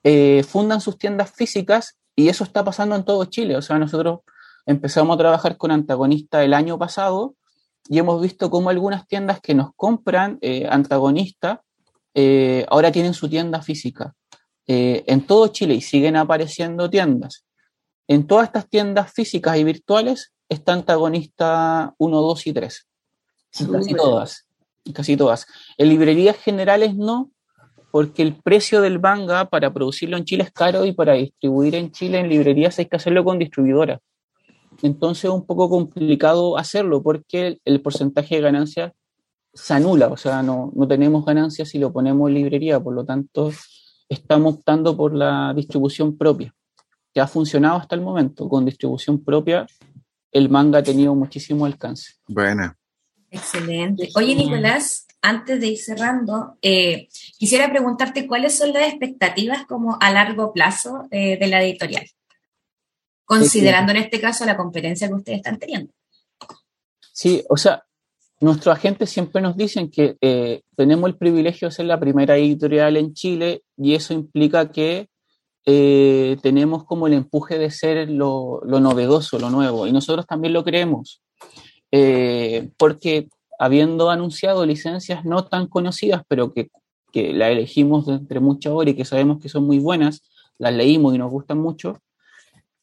[0.04, 3.58] eh, fundan sus tiendas físicas y eso está pasando en todo Chile.
[3.58, 4.22] O sea, nosotros
[4.66, 7.36] empezamos a trabajar con Antagonista el año pasado
[7.90, 11.64] y hemos visto cómo algunas tiendas que nos compran eh, Antagonista
[12.14, 14.16] eh, ahora tienen su tienda física
[14.70, 17.44] en todo Chile y siguen apareciendo tiendas.
[18.08, 22.88] En todas estas tiendas físicas y virtuales está Antagonista 1, 2 y 3.
[23.72, 24.46] Casi todas,
[24.94, 25.48] casi todas.
[25.78, 27.32] En librerías generales no,
[27.92, 31.92] porque el precio del manga para producirlo en Chile es caro y para distribuir en
[31.92, 34.00] Chile en librerías hay que hacerlo con distribuidora.
[34.84, 38.94] Entonces es un poco complicado hacerlo porque el porcentaje de ganancia
[39.52, 43.04] se anula, o sea, no, no tenemos ganancias si lo ponemos en librería, por lo
[43.04, 43.52] tanto
[44.10, 46.54] estamos optando por la distribución propia,
[47.14, 48.50] que ha funcionado hasta el momento.
[48.50, 49.68] Con distribución propia
[50.32, 52.14] el manga ha tenido muchísimo alcance.
[52.28, 52.78] Buena.
[53.32, 54.10] Excelente.
[54.16, 60.12] Oye, Nicolás, antes de ir cerrando, eh, quisiera preguntarte cuáles son las expectativas como a
[60.12, 62.08] largo plazo eh, de la editorial,
[63.26, 65.94] considerando en este caso la competencia que ustedes están teniendo.
[67.12, 67.84] Sí, o sea,
[68.40, 72.98] nuestros agentes siempre nos dicen que eh, tenemos el privilegio de ser la primera editorial
[72.98, 75.08] en Chile y eso implica que
[76.42, 80.64] tenemos como el empuje de ser lo, lo novedoso, lo nuevo, y nosotros también lo
[80.64, 81.22] creemos.
[81.92, 86.70] Eh, porque habiendo anunciado licencias no tan conocidas, pero que,
[87.12, 90.22] que la elegimos entre muchas horas y que sabemos que son muy buenas,
[90.58, 92.00] las leímos y nos gustan mucho,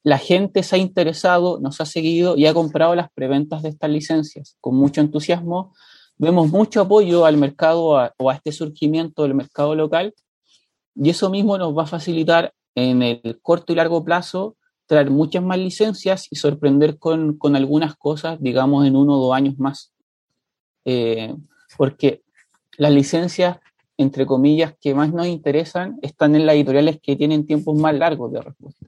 [0.06, 3.90] la gente se ha interesado, nos ha seguido y ha comprado las preventas de estas
[3.90, 5.74] licencias con mucho entusiasmo.
[6.16, 10.14] Vemos mucho apoyo al mercado o a este surgimiento del mercado local
[10.94, 15.42] y eso mismo nos va a facilitar en el corto y largo plazo traer muchas
[15.42, 19.92] más licencias y sorprender con, con algunas cosas, digamos, en uno o dos años más.
[20.84, 21.34] Eh,
[21.76, 22.22] porque
[22.76, 23.58] las licencias,
[23.96, 28.30] entre comillas, que más nos interesan están en las editoriales que tienen tiempos más largos
[28.30, 28.86] de respuesta.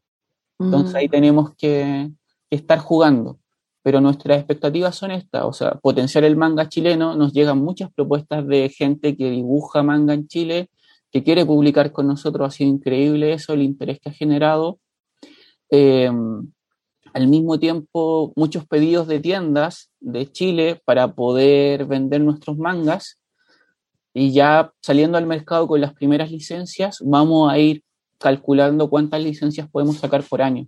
[0.58, 1.10] Entonces ahí mm.
[1.10, 2.10] tenemos que,
[2.48, 3.38] que, estar jugando.
[3.82, 8.46] Pero nuestras expectativas son estas, o sea, potenciar el manga chileno, nos llegan muchas propuestas
[8.46, 10.68] de gente que dibuja manga en Chile,
[11.10, 14.78] que quiere publicar con nosotros, ha sido increíble eso, el interés que ha generado
[15.70, 16.10] eh,
[17.12, 23.18] al mismo tiempo, muchos pedidos de tiendas de Chile para poder vender nuestros mangas.
[24.14, 27.82] Y ya saliendo al mercado con las primeras licencias, vamos a ir
[28.18, 30.66] calculando cuántas licencias podemos sacar por año.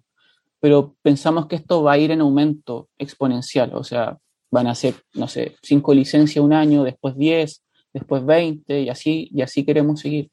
[0.61, 4.19] Pero pensamos que esto va a ir en aumento exponencial, o sea,
[4.51, 9.29] van a ser, no sé, cinco licencias un año, después 10, después 20, y así,
[9.33, 10.31] y así queremos seguir.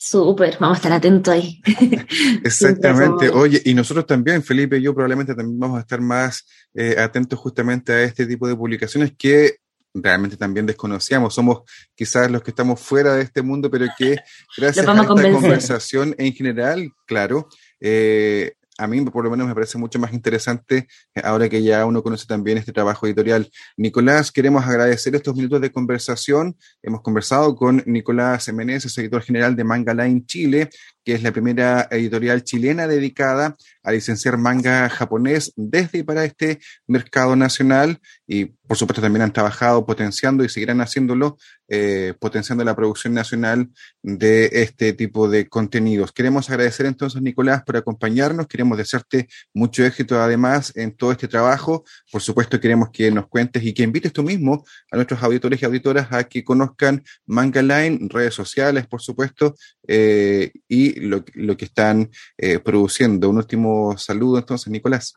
[0.00, 1.60] Súper, vamos a estar atentos ahí.
[2.44, 3.30] Exactamente.
[3.30, 7.36] Oye, y nosotros también, Felipe y yo probablemente también vamos a estar más eh, atentos
[7.38, 9.56] justamente a este tipo de publicaciones que
[10.02, 11.34] realmente también desconocíamos.
[11.34, 11.62] Somos
[11.94, 14.16] quizás los que estamos fuera de este mundo, pero que
[14.56, 17.48] gracias a esta conversación en general, claro,
[17.80, 21.84] eh, a mí por lo menos me parece mucho más interesante eh, ahora que ya
[21.84, 23.50] uno conoce también este trabajo editorial.
[23.76, 26.56] Nicolás, queremos agradecer estos minutos de conversación.
[26.80, 30.70] Hemos conversado con Nicolás Meneses, editor general de Manga Line Chile,
[31.04, 33.56] que es la primera editorial chilena dedicada
[33.88, 39.32] a licenciar manga japonés desde y para este mercado nacional y por supuesto también han
[39.32, 43.70] trabajado potenciando y seguirán haciéndolo, eh, potenciando la producción nacional
[44.02, 46.12] de este tipo de contenidos.
[46.12, 51.84] Queremos agradecer entonces, Nicolás, por acompañarnos, queremos desearte mucho éxito además en todo este trabajo.
[52.12, 55.64] Por supuesto, queremos que nos cuentes y que invites tú mismo a nuestros auditores y
[55.64, 59.54] auditoras a que conozcan Manga Line, redes sociales, por supuesto,
[59.90, 63.30] eh, y lo, que están eh, produciendo.
[63.30, 65.14] Un último saludo entonces, Nicolás.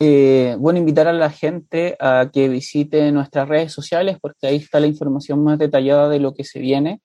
[0.00, 4.80] Eh, bueno, invitar a la gente a que visite nuestras redes sociales porque ahí está
[4.80, 7.00] la información más detallada de lo que se viene,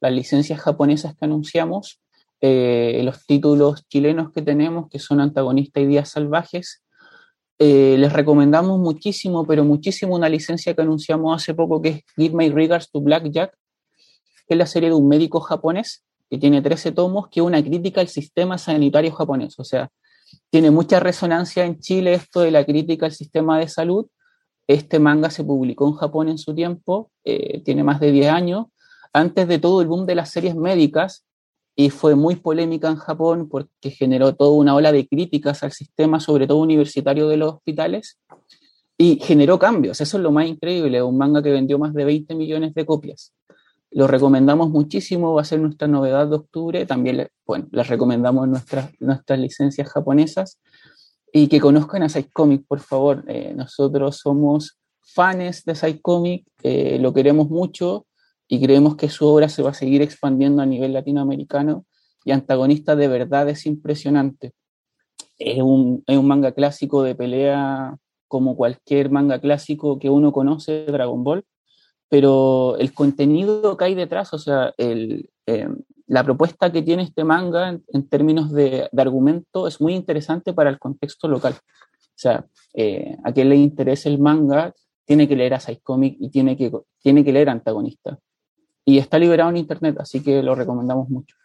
[0.00, 2.00] las licencias japonesas que anunciamos,
[2.42, 6.82] los títulos chilenos que tenemos, que son Antagonista y Días Salvajes.
[7.58, 12.48] les recomendamos muchísimo, pero muchísimo una licencia que anunciamos hace poco que es Give My
[12.50, 13.54] Regards to Blackjack,
[14.48, 17.62] que es la serie de un médico japonés que tiene 13 tomos, que es una
[17.62, 19.58] crítica al sistema sanitario japonés.
[19.58, 19.90] O sea,
[20.48, 24.06] tiene mucha resonancia en Chile esto de la crítica al sistema de salud.
[24.68, 28.66] Este manga se publicó en Japón en su tiempo, eh, tiene más de 10 años,
[29.12, 31.24] antes de todo el boom de las series médicas,
[31.74, 36.20] y fue muy polémica en Japón porque generó toda una ola de críticas al sistema,
[36.20, 38.20] sobre todo universitario de los hospitales,
[38.96, 40.00] y generó cambios.
[40.00, 43.32] Eso es lo más increíble, un manga que vendió más de 20 millones de copias.
[43.92, 46.86] Lo recomendamos muchísimo, va a ser nuestra novedad de octubre.
[46.86, 50.60] También bueno, les recomendamos nuestras, nuestras licencias japonesas
[51.32, 53.24] y que conozcan a Comic, por favor.
[53.26, 58.06] Eh, nosotros somos fans de Comic, eh, lo queremos mucho
[58.46, 61.84] y creemos que su obra se va a seguir expandiendo a nivel latinoamericano
[62.24, 64.52] y antagonista de verdad es impresionante.
[65.38, 67.96] Es un, es un manga clásico de pelea
[68.28, 71.44] como cualquier manga clásico que uno conoce, Dragon Ball,
[72.10, 75.24] pero el contenido que hay detrás, o sea, eh,
[76.06, 80.68] la propuesta que tiene este manga en, términos de, de, argumento es muy interesante para
[80.68, 81.54] el contexto local.
[81.54, 82.44] O sea,
[82.74, 84.74] eh, a quien le interese el manga
[85.06, 86.70] tiene que leer a Comic y tiene que,
[87.00, 88.18] tiene que leer Antagonista.
[88.84, 91.36] Y está liberado en internet, así que lo recomendamos mucho.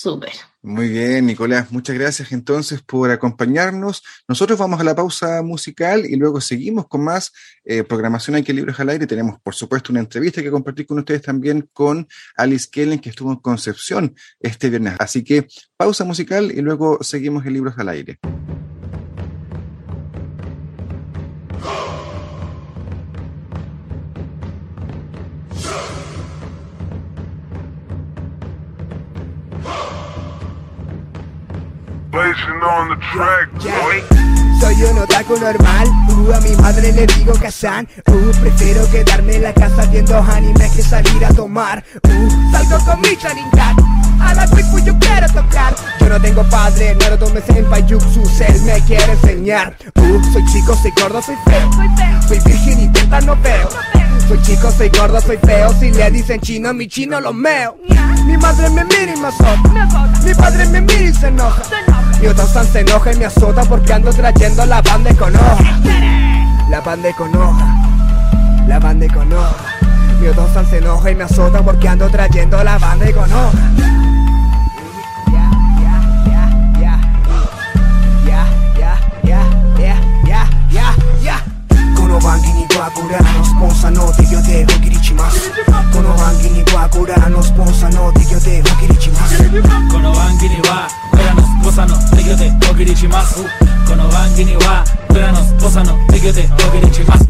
[0.00, 0.30] Súper.
[0.62, 1.72] Muy bien, Nicolás.
[1.72, 4.04] Muchas gracias entonces por acompañarnos.
[4.28, 7.32] Nosotros vamos a la pausa musical y luego seguimos con más
[7.64, 9.08] eh, programación aquí en Libros al Aire.
[9.08, 12.06] Tenemos, por supuesto, una entrevista que compartir con ustedes también con
[12.36, 14.94] Alice Kellen, que estuvo en Concepción este viernes.
[15.00, 18.20] Así que pausa musical y luego seguimos en Libros al Aire.
[34.60, 39.42] Soy un otaku normal, uh, a mi madre le digo Kazan uh, Prefiero quedarme en
[39.42, 41.84] la casa viendo animes que salir a tomar.
[42.02, 43.76] Uh, Salgo con mi Sharingan.
[44.20, 45.74] A la waifu yo quiero tocar.
[46.00, 49.76] Yo no tengo padre, Naruto me senpai Jutsu Él me quiere enseñar.
[49.96, 51.70] Uh, Soy chico, soy gordo, soy feo.
[52.26, 53.68] Soy virgen y teta no veo
[54.28, 55.72] Soy chico, soy gordo, soy feo.
[55.80, 57.78] Si le dicen chino, mi chino lo meo.
[58.26, 59.96] Mi madre me mira y me azota.
[60.22, 61.62] Mi padre me mira y se enoja.
[62.20, 65.80] Mi otro se enoja y me azota Porque ando trayendo la banda con hoja.
[66.68, 67.74] La banda con hoja.
[68.66, 69.56] La banda con hoja.
[70.20, 73.98] Mi otro se enoja y me azota porque ando trayendo la banda con hoja
[82.78, 85.50] はこれらのスポンサーの提供でお切りします。
[85.92, 89.42] この暗記にはこれらのスポンサーの提供でお切りします。
[89.90, 93.42] この暗記にはこれらのスポンサーの提供でお切りします。
[93.88, 97.28] この暗記にはこれらのスポンサーの提供でお切りします。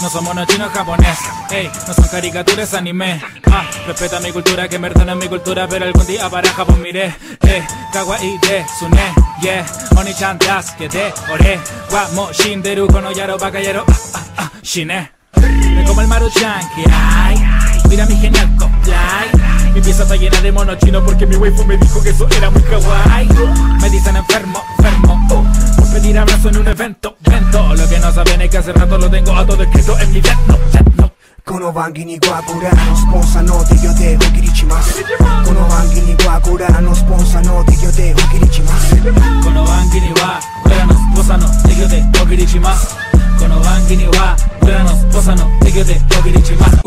[0.00, 1.18] No somos no chinos japonés,
[1.50, 3.20] ey, no son caricaturas anime.
[3.52, 6.48] Ah, respeta mi cultura, que en verdad no es mi cultura, pero algún día para
[6.50, 7.14] Japón miré.
[7.42, 9.66] Eh, kawaii de sune, yeah,
[9.98, 10.38] oni-chan
[10.78, 11.60] que te ore.
[11.90, 15.19] Wa mo shinderu kono yaro bakayero, ah, ah, ah, shine.
[15.39, 17.35] Me como el maruchan que hay,
[17.89, 19.73] mira mi genial cosplay.
[19.73, 22.49] Mi pieza está llena de mono chino porque mi waifu me dijo que eso era
[22.49, 23.27] muy kawaii.
[23.81, 25.65] Me dicen enfermo, enfermo, uh
[25.95, 29.09] pedir abrazo en un evento, evento Lo que no saben es que hace rato lo
[29.09, 30.57] tengo a todo escrito en mi no,
[30.97, 31.11] no
[31.45, 35.03] この番組はこれらのスポンサーの提供でお切りします
[35.45, 43.08] この番組はこれらのスポンサーの提供でお切りしますこの番組はこれらのスポンサーの提供でお切りします
[46.56, 46.80] más.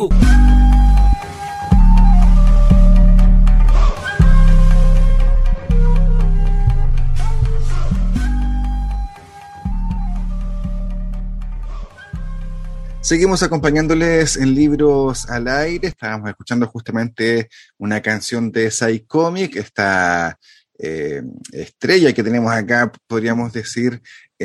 [13.04, 15.90] Seguimos acompañándoles en Libros al Aire.
[15.90, 20.40] Estábamos escuchando justamente una canción de Psycomic, esta
[20.80, 24.02] eh, estrella que tenemos acá, podríamos decir,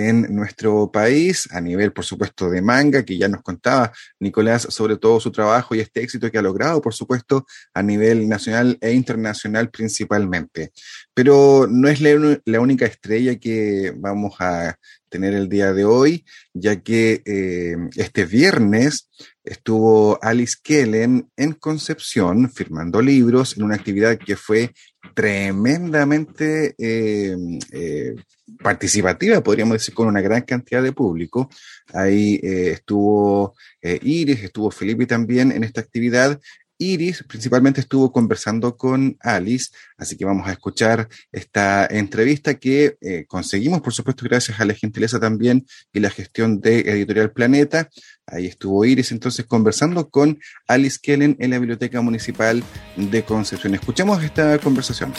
[0.07, 4.97] en nuestro país, a nivel, por supuesto, de manga, que ya nos contaba Nicolás sobre
[4.97, 8.93] todo su trabajo y este éxito que ha logrado, por supuesto, a nivel nacional e
[8.93, 10.73] internacional principalmente.
[11.15, 14.77] Pero no es la, única estrella que vamos a
[15.09, 19.09] tener el día de hoy, ya que eh, este viernes
[19.43, 24.75] estuvo Alice Kellen en Concepción firmando libros en una actividad que fue
[25.15, 27.37] tremendamente eh,
[27.73, 28.15] eh,
[28.63, 31.49] participativa, podríamos decir, con una gran cantidad de público.
[31.93, 36.41] Ahí estuvo Iris, estuvo Felipe también en esta actividad
[36.79, 43.25] Iris principalmente estuvo conversando con Alice, así que vamos a escuchar esta entrevista que eh,
[43.27, 47.91] conseguimos, por supuesto, gracias a la gentileza también y la gestión de Editorial Planeta.
[48.27, 52.63] Ahí estuvo Iris entonces conversando con Alice Kellen en la Biblioteca Municipal
[52.97, 53.75] de Concepción.
[53.75, 55.13] Escuchemos esta conversación.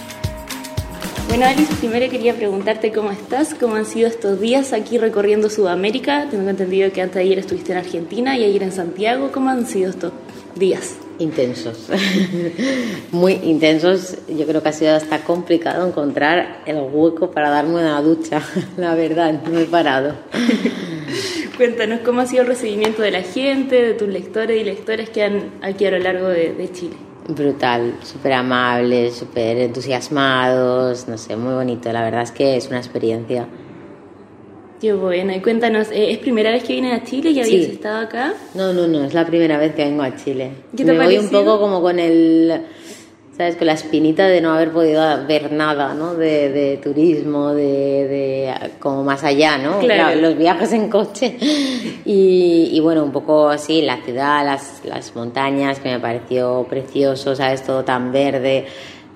[1.28, 6.28] Bueno, Alice, primero quería preguntarte cómo estás, cómo han sido estos días aquí recorriendo Sudamérica.
[6.30, 9.32] Tengo entendido que antes de ayer estuviste en Argentina y ayer en Santiago.
[9.32, 10.12] ¿Cómo han sido estos
[10.60, 10.98] días?
[11.18, 11.90] Intensos,
[13.12, 14.18] muy intensos.
[14.28, 18.42] Yo creo que ha sido hasta complicado encontrar el hueco para darme una ducha,
[18.78, 20.14] la verdad, no he parado.
[21.58, 25.24] Cuéntanos cómo ha sido el recibimiento de la gente, de tus lectores y lectoras que
[25.24, 26.96] han aquí a lo largo de, de Chile.
[27.28, 31.92] Brutal, súper amables, súper entusiasmados, no sé, muy bonito.
[31.92, 33.48] La verdad es que es una experiencia.
[34.80, 37.34] Qué bueno, y cuéntanos, eh, ¿es primera vez que vienes a Chile?
[37.34, 38.34] ¿Ya habías estado acá?
[38.54, 40.52] No, no, no, es la primera vez que vengo a Chile.
[40.76, 42.62] ¿Qué te Me voy un poco como con el,
[43.36, 43.58] ¿sabes?
[43.58, 46.16] Con la espinita de no haber podido ver nada, ¿no?
[46.16, 49.80] De, turismo, de, como más allá, ¿no?
[49.80, 50.18] Claro.
[50.22, 51.38] los viajes en coche.
[52.06, 57.36] Y, y, bueno, un poco así, la ciudad, las, las montañas, que me pareció precioso,
[57.36, 57.62] ¿sabes?
[57.64, 58.66] Todo tan verde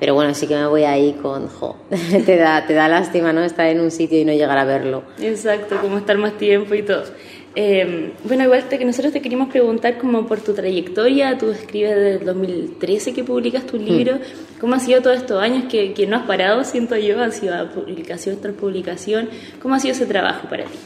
[0.03, 1.77] pero bueno, sí que me voy ahí con, jo,
[2.25, 3.41] te da, te da lástima, ¿no?
[3.41, 5.03] Estar en un sitio y no llegar a verlo.
[5.17, 7.05] Exacto, como estar más tiempo y todo.
[7.55, 12.15] Eh, bueno, igual que nosotros te queríamos preguntar como por tu trayectoria, tú escribes desde
[12.15, 14.59] el 2013 que publicas tu libro, hmm.
[14.59, 17.71] ¿cómo ha sido todos estos años que, que, no has parado, siento yo, ha sido
[17.71, 19.29] publicación tras publicación,
[19.61, 20.77] ¿cómo ha sido ese trabajo para ti?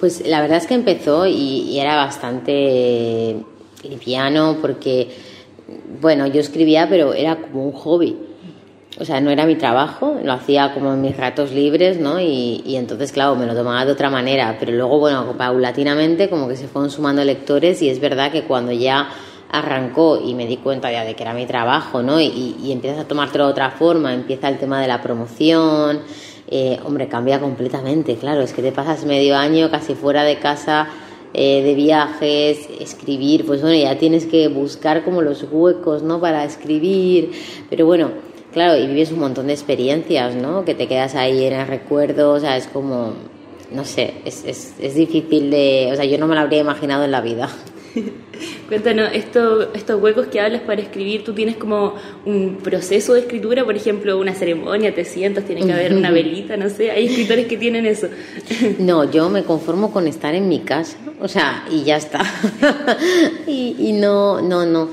[0.00, 1.32] Pues la verdad es que empezó y,
[1.68, 3.36] y era bastante
[3.86, 5.10] liviano porque
[6.00, 8.16] bueno, yo escribía, pero era como un hobby.
[9.00, 12.20] O sea, no era mi trabajo, lo hacía como en mis ratos libres, ¿no?
[12.20, 14.56] Y, y, entonces, claro, me lo tomaba de otra manera.
[14.60, 18.70] Pero luego, bueno, paulatinamente como que se fueron sumando lectores y es verdad que cuando
[18.70, 19.08] ya
[19.50, 22.20] arrancó y me di cuenta ya de que era mi trabajo, ¿no?
[22.20, 26.00] Y, y empiezas a tomártelo de otra forma, empieza el tema de la promoción,
[26.46, 30.88] eh, hombre, cambia completamente, claro, es que te pasas medio año casi fuera de casa
[31.34, 36.20] eh, de viajes, escribir, pues bueno, ya tienes que buscar como los huecos, ¿no?
[36.20, 37.32] Para escribir,
[37.68, 38.10] pero bueno,
[38.52, 40.64] claro, y vives un montón de experiencias, ¿no?
[40.64, 43.14] Que te quedas ahí en el recuerdo, o sea, es como,
[43.72, 47.04] no sé, es, es, es difícil de, o sea, yo no me lo habría imaginado
[47.04, 47.48] en la vida.
[48.68, 53.64] Cuéntanos, esto, estos huecos que hablas para escribir, ¿tú tienes como un proceso de escritura?
[53.64, 57.46] Por ejemplo, una ceremonia, te sientas, tiene que haber una velita, no sé, hay escritores
[57.46, 58.08] que tienen eso.
[58.78, 62.20] No, yo me conformo con estar en mi casa, o sea, y ya está.
[63.46, 64.90] y, y no, no, no.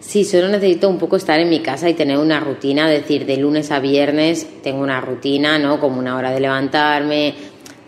[0.00, 3.36] Sí, solo necesito un poco estar en mi casa y tener una rutina, decir, de
[3.36, 5.78] lunes a viernes tengo una rutina, ¿no?
[5.78, 7.34] Como una hora de levantarme,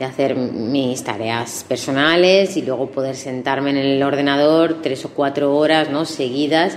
[0.02, 5.56] de hacer mis tareas personales y luego poder sentarme en el ordenador tres o cuatro
[5.56, 6.04] horas ¿no?
[6.04, 6.76] seguidas,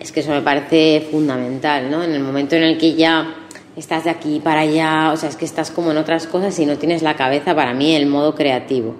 [0.00, 2.02] es que eso me parece fundamental, ¿no?
[2.02, 3.34] En el momento en el que ya
[3.76, 6.66] estás de aquí para allá, o sea, es que estás como en otras cosas y
[6.66, 8.94] no tienes la cabeza para mí el modo creativo.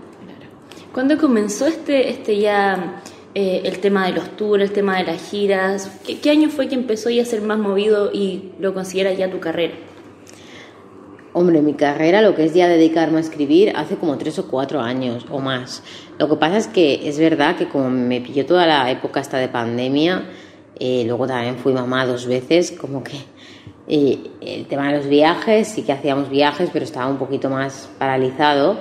[0.92, 3.00] ¿Cuándo comenzó este, este ya
[3.34, 5.90] eh, el tema de los tours, el tema de las giras?
[6.06, 9.30] ¿Qué, ¿Qué, año fue que empezó ya a ser más movido y lo consideras ya
[9.30, 9.72] tu carrera?
[11.34, 14.82] Hombre, mi carrera, lo que es ya dedicarme a escribir, hace como tres o cuatro
[14.82, 15.82] años o más.
[16.18, 19.38] Lo que pasa es que es verdad que como me pilló toda la época hasta
[19.38, 20.24] de pandemia,
[20.78, 23.16] eh, luego también fui mamá dos veces, como que
[23.88, 27.88] eh, el tema de los viajes, sí que hacíamos viajes, pero estaba un poquito más
[27.98, 28.76] paralizado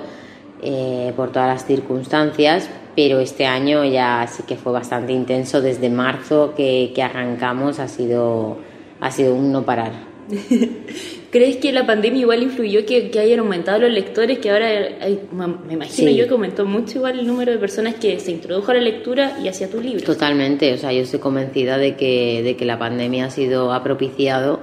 [0.60, 5.88] eh, por todas las circunstancias, pero este año ya sí que fue bastante intenso, desde
[5.88, 8.58] marzo que, que arrancamos ha sido,
[9.00, 9.92] ha sido un no parar.
[11.32, 14.38] ¿Crees que la pandemia igual influyó que, que hayan aumentado los lectores?
[14.38, 18.20] Que ahora hay, me imagino yo que aumentó mucho igual el número de personas que
[18.20, 20.04] se introdujo a la lectura y hacia tu libro.
[20.04, 23.82] Totalmente, o sea, yo estoy convencida de que, de que la pandemia ha sido ha
[23.82, 24.60] propiciado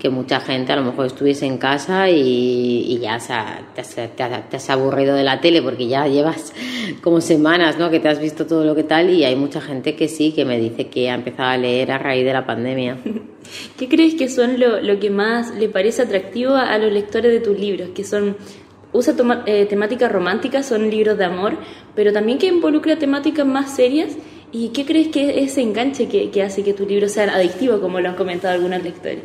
[0.00, 4.22] que mucha gente a lo mejor estuviese en casa y, ya se te,
[4.56, 6.54] has, aburrido de la tele porque ya llevas
[7.02, 7.90] como semanas, ¿no?
[7.90, 10.46] Que te has visto todo lo que tal y hay mucha gente que sí, que
[10.46, 12.96] me dice que ha empezado a leer a raíz de la pandemia.
[13.78, 17.58] ¿Qué crees que son lo, que más le parece atractivo a, los lectores de tus
[17.58, 17.90] libros?
[17.90, 18.36] Que son
[18.92, 19.14] usa
[19.46, 21.58] eh, temáticas románticas, son libros de amor,
[21.94, 24.16] pero también que involucra temáticas más serias.
[24.52, 27.80] ¿Y qué crees que es ese enganche que, que hace que tu libro sea adictivo,
[27.80, 29.22] como lo han comentado algunos lectores?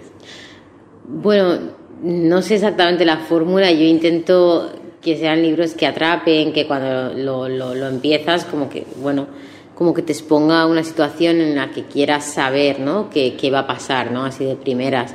[1.07, 1.59] Bueno,
[2.01, 7.47] no sé exactamente la fórmula, yo intento que sean libros que atrapen, que cuando lo,
[7.47, 9.27] lo, empiezas, como que, bueno,
[9.75, 13.09] como que te exponga una situación en la que quieras saber, ¿no?
[13.11, 14.25] Qué, va a pasar, ¿no?
[14.25, 15.13] Así de primeras.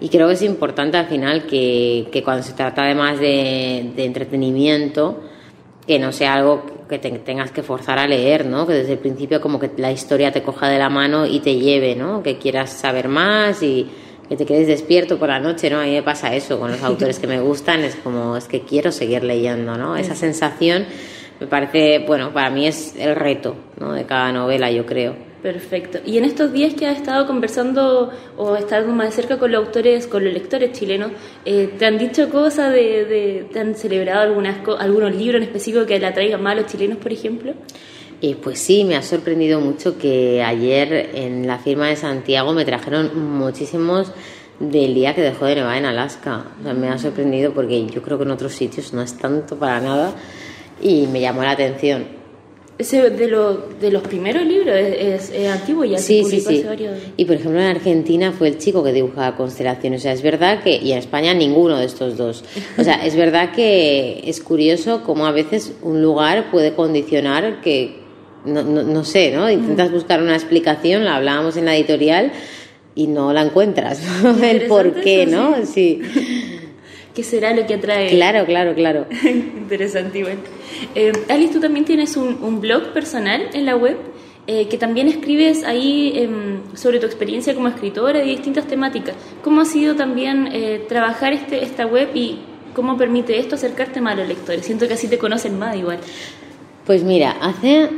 [0.00, 4.04] Y creo que es importante al final que, que cuando se trata además de, de
[4.04, 5.20] entretenimiento,
[5.86, 8.66] que no sea algo que te tengas que forzar a leer, ¿no?
[8.66, 11.54] Que desde el principio como que la historia te coja de la mano y te
[11.54, 12.22] lleve, ¿no?
[12.22, 13.88] Que quieras saber más y
[14.30, 15.80] que te quedes despierto por la noche, ¿no?
[15.80, 18.60] A mí me pasa eso con los autores que me gustan, es como, es que
[18.60, 19.96] quiero seguir leyendo, ¿no?
[19.96, 20.86] Esa sensación
[21.40, 23.92] me parece, bueno, para mí es el reto, ¿no?
[23.92, 25.16] De cada novela, yo creo.
[25.42, 25.98] Perfecto.
[26.06, 29.66] Y en estos días que has estado conversando o estado más de cerca con los
[29.66, 31.10] autores, con los lectores chilenos,
[31.44, 35.86] eh, ¿te han dicho cosas de, de, te han celebrado algunas, algunos libros en específico
[35.86, 37.54] que le atraigan más a los chilenos, por ejemplo?
[38.22, 42.66] Eh, pues sí, me ha sorprendido mucho que ayer en la firma de Santiago me
[42.66, 44.12] trajeron muchísimos
[44.58, 46.44] del día que dejó de nevar en Alaska.
[46.60, 49.56] O sea, me ha sorprendido porque yo creo que en otros sitios no es tanto
[49.56, 50.14] para nada
[50.82, 52.20] y me llamó la atención.
[52.76, 56.64] Ese de, de los primeros libros es, antiguo ya sí, sí, sí.
[57.18, 60.00] Y por ejemplo en Argentina fue el chico que dibujaba constelaciones.
[60.00, 62.42] O sea, es verdad que y en España ninguno de estos dos.
[62.78, 67.99] O sea, es verdad que es curioso cómo a veces un lugar puede condicionar que
[68.44, 69.50] no, no, sé, ¿no?
[69.50, 72.32] Intentas buscar una explicación, la hablábamos en la editorial
[72.94, 74.02] y no la encuentras,
[74.42, 75.64] El por qué, ¿no?
[75.64, 76.00] Sí.
[77.14, 78.08] ¿Qué será lo que atrae?
[78.10, 79.06] Claro, claro, claro.
[79.24, 80.38] Interesante, igual.
[80.94, 83.96] Eh, Alice, tú también tienes un, blog personal en la web
[84.46, 89.16] eh, que también escribes ahí em, sobre tu experiencia como escritora y distintas temáticas.
[89.42, 92.38] ¿Cómo ha sido también eh, trabajar este, esta web y
[92.74, 94.64] cómo permite esto acercarte más a los lectores?
[94.64, 95.98] Siento que así te conocen más igual.
[96.86, 97.90] Pues mira, hace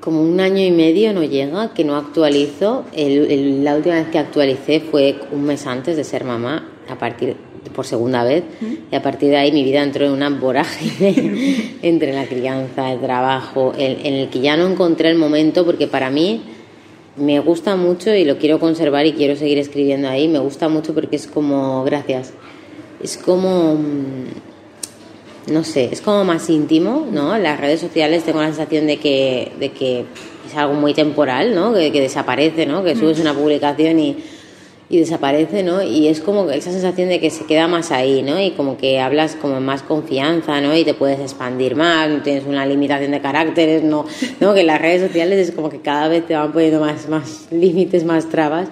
[0.00, 2.84] como un año y medio no llega, que no actualizo.
[2.94, 7.36] la última vez que actualicé fue un mes antes de ser mamá, a partir
[7.74, 8.44] por segunda vez,
[8.90, 13.00] y a partir de ahí mi vida entró en una vorágine entre la crianza, el
[13.00, 16.42] trabajo, en el que ya no encontré el momento, porque para mí
[17.18, 20.94] me gusta mucho y lo quiero conservar y quiero seguir escribiendo ahí, me gusta mucho
[20.94, 22.32] porque es como, gracias,
[23.02, 24.47] es como mm,
[25.50, 27.36] no sé, es como más íntimo, ¿no?
[27.38, 30.04] Las redes sociales tengo la sensación de que, de que
[30.46, 31.74] es algo muy temporal, ¿no?
[31.74, 32.84] Que, desaparece, ¿no?
[32.84, 34.16] Que subes una publicación y,
[34.88, 35.82] y, desaparece, ¿no?
[35.82, 38.40] Y es como esa sensación de que se queda más ahí, ¿no?
[38.40, 40.76] Y como que hablas como más confianza, ¿no?
[40.76, 44.06] Y te puedes expandir más, no tienes una limitación de caracteres, ¿no?
[44.40, 44.54] ¿no?
[44.54, 48.04] Que las redes sociales es como que cada vez te van poniendo más, más límites,
[48.04, 48.68] más trabas.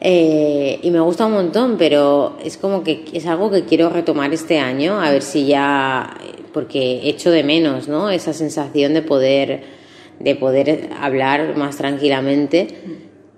[0.00, 4.32] Eh, y me gusta un montón, pero es como que es algo que quiero retomar
[4.32, 6.16] este año, a ver si ya,
[6.54, 8.10] porque echo de menos, ¿no?
[8.10, 9.62] Esa sensación de poder,
[10.18, 12.68] de poder hablar más tranquilamente.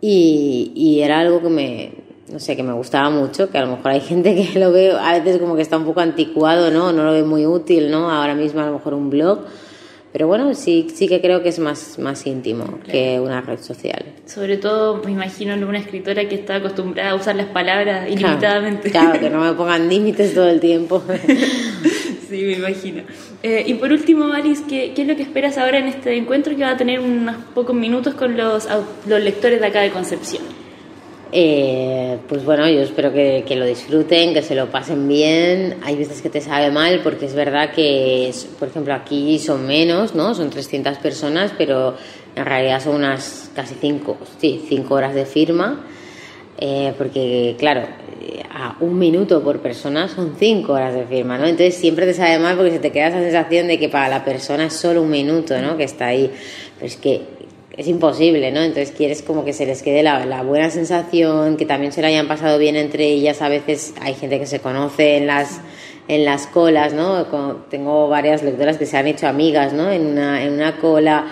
[0.01, 1.93] Y, y era algo que me,
[2.33, 4.93] no sé, que me gustaba mucho, que a lo mejor hay gente que lo ve
[4.93, 6.93] a veces como que está un poco anticuado, ¿no?
[6.93, 8.11] No lo ve muy útil, ¿no?
[8.11, 9.41] Ahora mismo a lo mejor un blog
[10.13, 14.05] pero bueno, sí, sí que creo que es más, más íntimo que una red social.
[14.27, 18.91] Sobre todo, me imagino en una escritora que está acostumbrada a usar las palabras ilimitadamente.
[18.91, 21.03] Claro, que no me pongan límites todo el tiempo.
[22.29, 23.05] sí, me imagino.
[23.43, 26.55] Eh, y por último, Alice, ¿qué, ¿qué, es lo que esperas ahora en este encuentro
[26.55, 28.69] que va a tener unos pocos minutos con los,
[29.07, 30.43] los lectores de acá de Concepción?
[31.35, 35.79] Eh, pues bueno, yo espero que, lo disfruten, que se lo pasen bien.
[35.83, 40.15] Hay veces que te sabe mal porque es verdad que, por ejemplo, aquí son menos,
[40.15, 40.35] ¿no?
[40.35, 41.95] Son 300 personas, pero
[42.37, 45.87] en realidad son unas casi 5 sí, cinco horas de firma.
[46.59, 47.83] Eh, porque, claro,
[48.55, 51.47] a un minuto por persona son 5 horas de firma, ¿no?
[51.47, 54.23] Entonces siempre te sabe mal porque se te queda esa sensación de que para la
[54.23, 55.79] persona es solo un minuto, ¿no?
[55.79, 56.31] Que está ahí.
[56.77, 57.23] Pero es que
[57.77, 58.61] es imposible, ¿no?
[58.61, 62.29] Entonces quieres como que se les quede la, buena sensación, que también se lo hayan
[62.29, 63.41] pasado bien entre ellas.
[63.43, 65.61] A veces hay gente que se conoce en las,
[66.09, 67.27] en las colas, ¿no?
[67.71, 69.91] tengo varias lectoras que se han hecho amigas, ¿no?
[69.91, 71.27] En una, en una cola,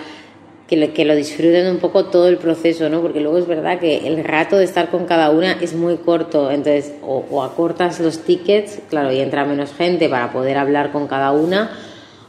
[0.67, 3.01] que lo, que lo disfruten un poco todo el proceso, ¿no?
[3.01, 6.49] Porque luego es verdad que el rato de estar con cada una es muy corto,
[6.49, 11.07] entonces o, o acortas los tickets, claro, y entra menos gente para poder hablar con
[11.07, 11.71] cada una,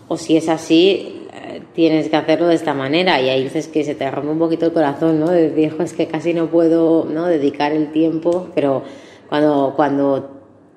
[0.08, 1.21] o si es así,
[1.74, 4.66] tienes que hacerlo de esta manera y ahí dices que se te rompe un poquito
[4.66, 5.30] el corazón, ¿no?
[5.30, 7.26] De decir, es que casi no puedo ¿no?
[7.26, 8.82] dedicar el tiempo, pero
[9.28, 10.30] cuando, cuando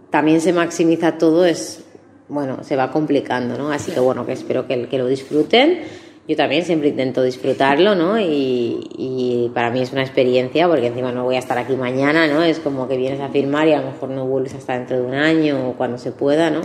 [0.09, 1.83] también se maximiza todo es,
[2.27, 3.71] bueno, se va complicando, ¿no?
[3.71, 5.79] Así que bueno, que espero que, que lo disfruten.
[6.27, 8.19] Yo también siempre intento disfrutarlo, ¿no?
[8.19, 12.25] Y, y, para mí es una experiencia, porque encima no voy a estar aquí mañana,
[12.25, 12.41] ¿no?
[12.41, 15.03] Es como que vienes a firmar y a lo mejor no vuelves hasta dentro de
[15.03, 16.61] un año o cuando se pueda, ¿no?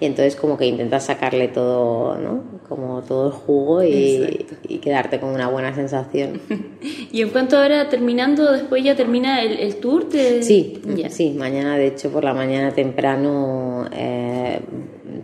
[0.00, 2.42] Y entonces como que intentas sacarle todo, ¿no?
[2.68, 6.40] Como todo el jugo y, y quedarte con una buena sensación.
[7.12, 10.04] y en cuanto ahora terminando, después ya termina el, el tour,
[10.40, 14.60] Sí, sí, mañana de hecho por la mañana temprano eh,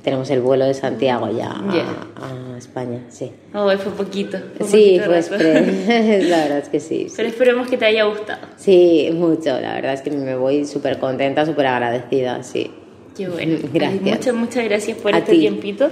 [0.03, 3.33] tenemos el vuelo de Santiago ya a, España, sí.
[3.55, 4.39] Oh, fue poquito.
[4.67, 5.21] sí, fue
[6.29, 8.47] la verdad es que sí, Pero esperemos que te haya gustado.
[8.57, 12.71] Sí, mucho, la verdad es que me voy súper contenta, súper agradecida, sí.
[13.17, 13.59] Qué bueno.
[13.73, 14.03] Gracias.
[14.03, 15.91] Muchas, muchas gracias por este tiempito.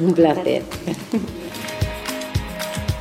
[0.00, 0.62] Un placer.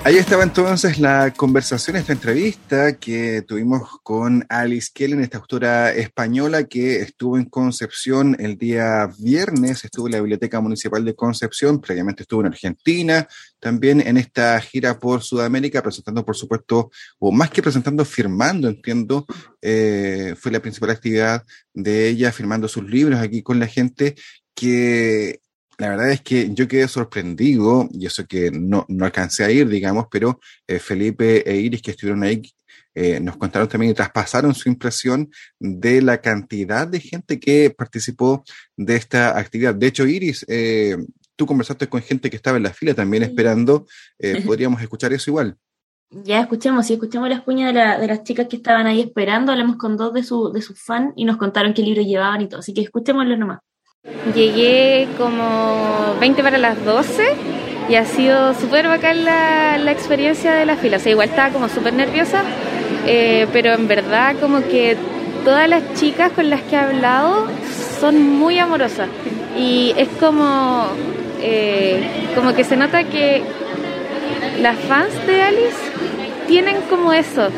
[0.05, 6.65] Ahí estaba entonces la conversación, esta entrevista que tuvimos con Alice Kellen, esta autora española
[6.65, 12.21] que estuvo en Concepción el día viernes, estuvo en la Biblioteca Municipal de Concepción, previamente
[12.21, 13.27] estuvo en Argentina,
[13.59, 19.25] también en esta gira por Sudamérica, presentando, por supuesto, o más que presentando, firmando, entiendo,
[19.59, 21.43] eh, fue la principal actividad
[21.73, 24.13] de ella, firmando sus libros aquí con la gente
[24.53, 25.41] que
[25.77, 29.67] la verdad es que yo quedé sorprendido, y eso que no, no alcancé a ir,
[29.67, 32.41] digamos, pero eh, Felipe e Iris que estuvieron ahí
[32.93, 38.43] eh, nos contaron también y traspasaron su impresión de la cantidad de gente que participó
[38.77, 39.75] de esta actividad.
[39.75, 40.95] De hecho, Iris, eh,
[41.35, 43.85] tú conversaste con gente que estaba en la fila también esperando,
[44.45, 45.57] podríamos escuchar eso igual.
[46.09, 49.51] Ya escuchamos, sí, escuchamos las cuñas de, la, de, las chicas que estaban ahí esperando,
[49.51, 52.47] hablamos con dos de, su, de sus fans y nos contaron qué libro llevaban y
[52.47, 53.59] todo, así que escuchémoslo nomás.
[54.35, 57.23] Llegué como 20 para las 12
[57.89, 60.97] y ha sido súper bacán la, la, experiencia de la fila.
[60.97, 62.43] O sea, igual estaba como súper nerviosa,
[63.07, 64.95] eh, pero en verdad como que
[65.43, 67.47] todas las chicas con las que he hablado
[67.99, 69.09] son muy amorosas.
[69.57, 70.87] Y es como,
[71.41, 73.43] eh, como que se nota que
[74.61, 75.77] las fans de Alice
[76.47, 77.49] tienen como eso.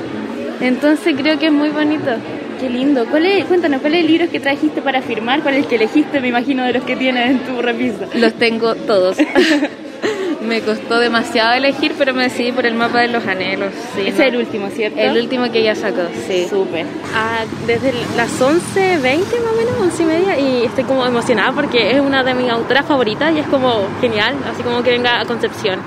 [0.61, 2.11] Entonces creo que es muy bonito.
[2.59, 3.05] Qué lindo.
[3.05, 5.41] ¿Cuál es, cuéntanos, ¿cuál es el libro que trajiste para firmar?
[5.41, 8.07] ¿Cuál es el que elegiste, me imagino, de los que tienes en tu repisa?
[8.15, 9.17] Los tengo todos.
[10.47, 13.71] me costó demasiado elegir, pero me decidí por el mapa de los anhelos.
[13.95, 14.99] Sí, Ese es el último, ¿cierto?
[14.99, 16.47] El último que ella sacó, sí.
[16.49, 16.85] Súper.
[17.13, 21.91] Ah, desde las 11.20 más o menos, 11 y media, y estoy como emocionada porque
[21.91, 25.25] es una de mis autoras favoritas y es como genial, así como que venga a
[25.25, 25.79] Concepción.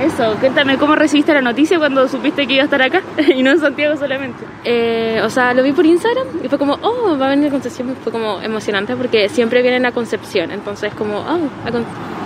[0.00, 3.02] Eso, cuéntame cómo recibiste la noticia cuando supiste que iba a estar acá
[3.36, 4.44] y no en Santiago solamente.
[4.64, 7.50] Eh, o sea, lo vi por Instagram y fue como, oh, va a venir a
[7.50, 7.94] Concepción.
[8.02, 10.50] Fue como emocionante porque siempre vienen a Concepción.
[10.50, 11.70] Entonces, como, oh, a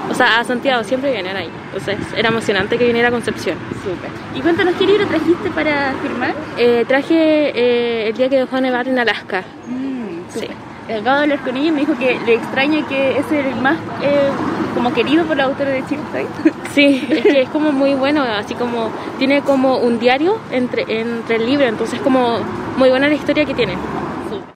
[0.08, 1.50] o sea, a Santiago siempre vienen ahí.
[1.66, 3.56] Entonces, era emocionante que viniera a Concepción.
[3.82, 4.10] Súper.
[4.34, 6.34] Y cuéntanos, ¿qué libro trajiste para firmar?
[6.56, 9.42] Eh, traje eh, El día que dejó nevar en Alaska.
[9.66, 9.95] Mm,
[10.40, 10.48] sí.
[10.84, 13.76] Acabo de hablar con ella y me dijo que le extraña que es el más
[14.02, 14.30] eh,
[14.74, 16.02] como querido por la autora de Chile.
[16.76, 21.36] Sí, es que es como muy bueno, así como tiene como un diario entre, entre
[21.36, 22.38] el libro, entonces como
[22.76, 23.78] muy buena la historia que tiene.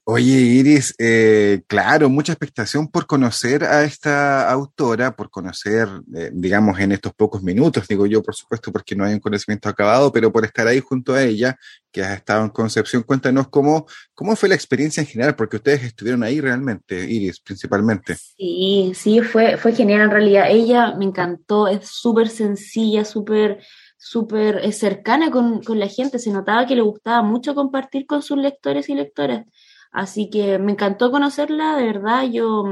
[0.03, 6.79] Oye, Iris, eh, claro, mucha expectación por conocer a esta autora, por conocer, eh, digamos,
[6.79, 10.31] en estos pocos minutos, digo yo, por supuesto, porque no hay un conocimiento acabado, pero
[10.31, 11.55] por estar ahí junto a ella,
[11.91, 13.85] que has estado en Concepción, cuéntanos cómo,
[14.15, 18.15] cómo fue la experiencia en general, porque ustedes estuvieron ahí realmente, Iris, principalmente.
[18.15, 20.45] Sí, sí, fue, fue genial en realidad.
[20.49, 23.59] Ella me encantó, es súper sencilla, súper
[24.03, 28.23] súper eh, cercana con, con la gente, se notaba que le gustaba mucho compartir con
[28.23, 29.45] sus lectores y lectoras.
[29.91, 32.23] Así que me encantó conocerla, de verdad.
[32.31, 32.63] Yo,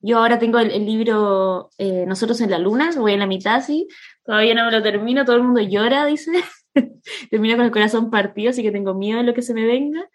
[0.00, 3.88] yo ahora tengo el, libro eh, Nosotros en la Luna, voy en la mitad, sí.
[4.24, 6.32] Todavía no lo termino, todo el mundo llora, dice.
[7.30, 10.08] Termino con el corazón partido, así que tengo miedo de lo que se me venga.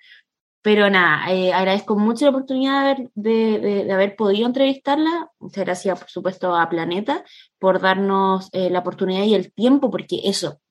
[0.61, 5.29] Pero nada, eh, agradezco mucho la oportunidad de de, haber, podido entrevistarla.
[5.39, 7.25] Muchas gracias, por supuesto, a Planeta
[7.59, 10.61] por darnos eh, la oportunidad y el tiempo, porque eso,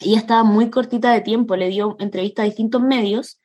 [0.00, 3.40] ella estaba muy cortita de tiempo, le dio entrevista a distintos medios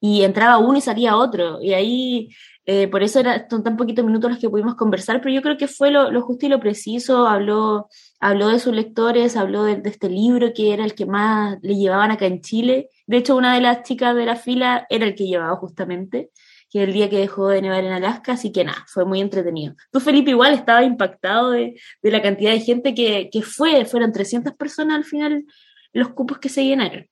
[0.00, 1.60] y entraba uno y salía otro.
[1.60, 2.28] Y ahí,
[2.66, 5.68] eh, por eso eran tan poquitos minutos los que pudimos conversar, pero yo creo que
[5.68, 7.26] fue lo, justo y lo preciso.
[7.26, 7.88] Habló,
[8.20, 12.10] habló de sus lectores, habló de, este libro que era el que más le llevaban
[12.10, 12.90] acá en Chile.
[13.06, 16.30] De hecho, una de las chicas de la fila era el que llevaba justamente
[16.70, 19.74] que el día que dejó de nevar en Alaska, así que nada, fue muy entretenido.
[19.90, 24.12] Tú, Felipe, igual estaba impactado de, de la cantidad de gente que, que, fue, fueron
[24.12, 25.44] 300 personas al final
[25.92, 27.08] los cupos que se llenaron.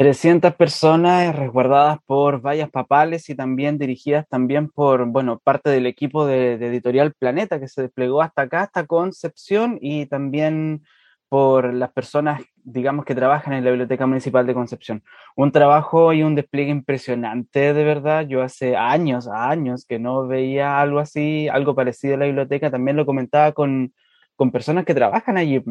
[0.00, 6.24] 300 personas resguardadas por vallas papales y también dirigidas también por, bueno, parte del equipo
[6.24, 10.84] de, Editorial Planeta que se desplegó hasta acá, hasta Concepción y también
[11.28, 15.02] por las personas, digamos, que trabajan en la Biblioteca Municipal de Concepción.
[15.36, 18.26] Un trabajo y un despliegue impresionante, de verdad.
[18.26, 22.70] Yo hace años, años que no veía algo así, algo parecido a la biblioteca.
[22.70, 23.92] También lo comentaba con,
[24.34, 25.62] con personas que trabajan allí.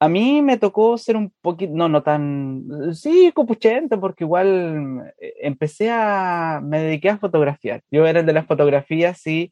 [0.00, 5.34] A mí me tocó ser un poquito, no, no tan, sí, copuchento, porque igual eh,
[5.40, 7.82] empecé a, me dediqué a fotografiar.
[7.90, 9.50] Yo era el de las fotografías y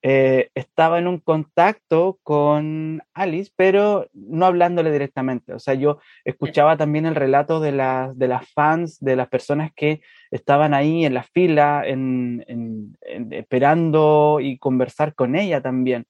[0.00, 5.54] eh, estaba en un contacto con Alice, pero no hablándole directamente.
[5.54, 9.72] O sea, yo escuchaba también el relato de las, de las fans, de las personas
[9.74, 12.96] que estaban ahí en la fila, en,
[13.32, 16.06] esperando y conversar con ella también.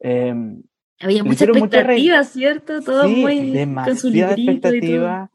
[0.00, 0.62] Em,
[1.00, 2.82] Había mucha expectativa, ¿cierto?
[2.82, 5.30] Todo muy demasiada expectativa.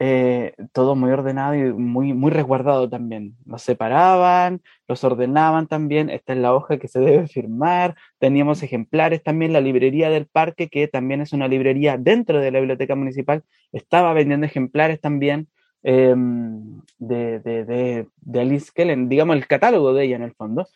[0.00, 3.36] Eh, todo muy ordenado y muy, muy resguardado también.
[3.44, 6.08] Los separaban, los ordenaban también.
[6.08, 7.96] Esta es la hoja que se debe firmar.
[8.18, 9.52] Teníamos ejemplares también.
[9.52, 13.42] La librería del parque, que también es una librería dentro de la biblioteca municipal,
[13.72, 15.48] estaba vendiendo ejemplares también
[15.82, 20.68] em, de, de, de, Alice Kellen, digamos el catálogo de ella en el fondo.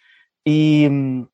[0.45, 1.29] Y, mm,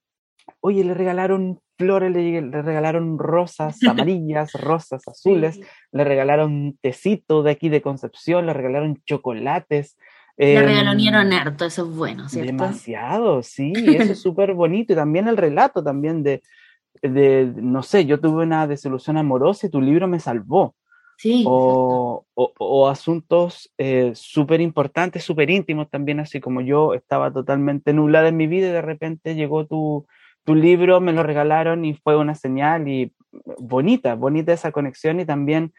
[0.60, 5.60] oye, le regalaron flores, le, regalaron rosas amarillas, rosas azules,
[5.92, 9.96] le regalaron tecito de aquí de Concepción, le regalaron chocolates.
[10.36, 12.52] Le eh, regalaron harto, eso es bueno, ¿cierto?
[12.52, 14.92] Demasiado, sí, eso es súper bonito.
[14.92, 16.42] Y también el relato también de,
[17.02, 20.74] de, no sé, yo tuve una desilusión amorosa y tu libro me salvó.
[21.16, 21.42] Sí.
[21.48, 28.28] O, o, asuntos eh, súper importantes, súper íntimos también, así como yo estaba totalmente nublada
[28.28, 30.06] en mi vida y de repente llegó tu,
[30.48, 33.12] tu libro me lo regalaron y fue una señal y
[33.58, 35.74] bonita, bonita esa conexión y también,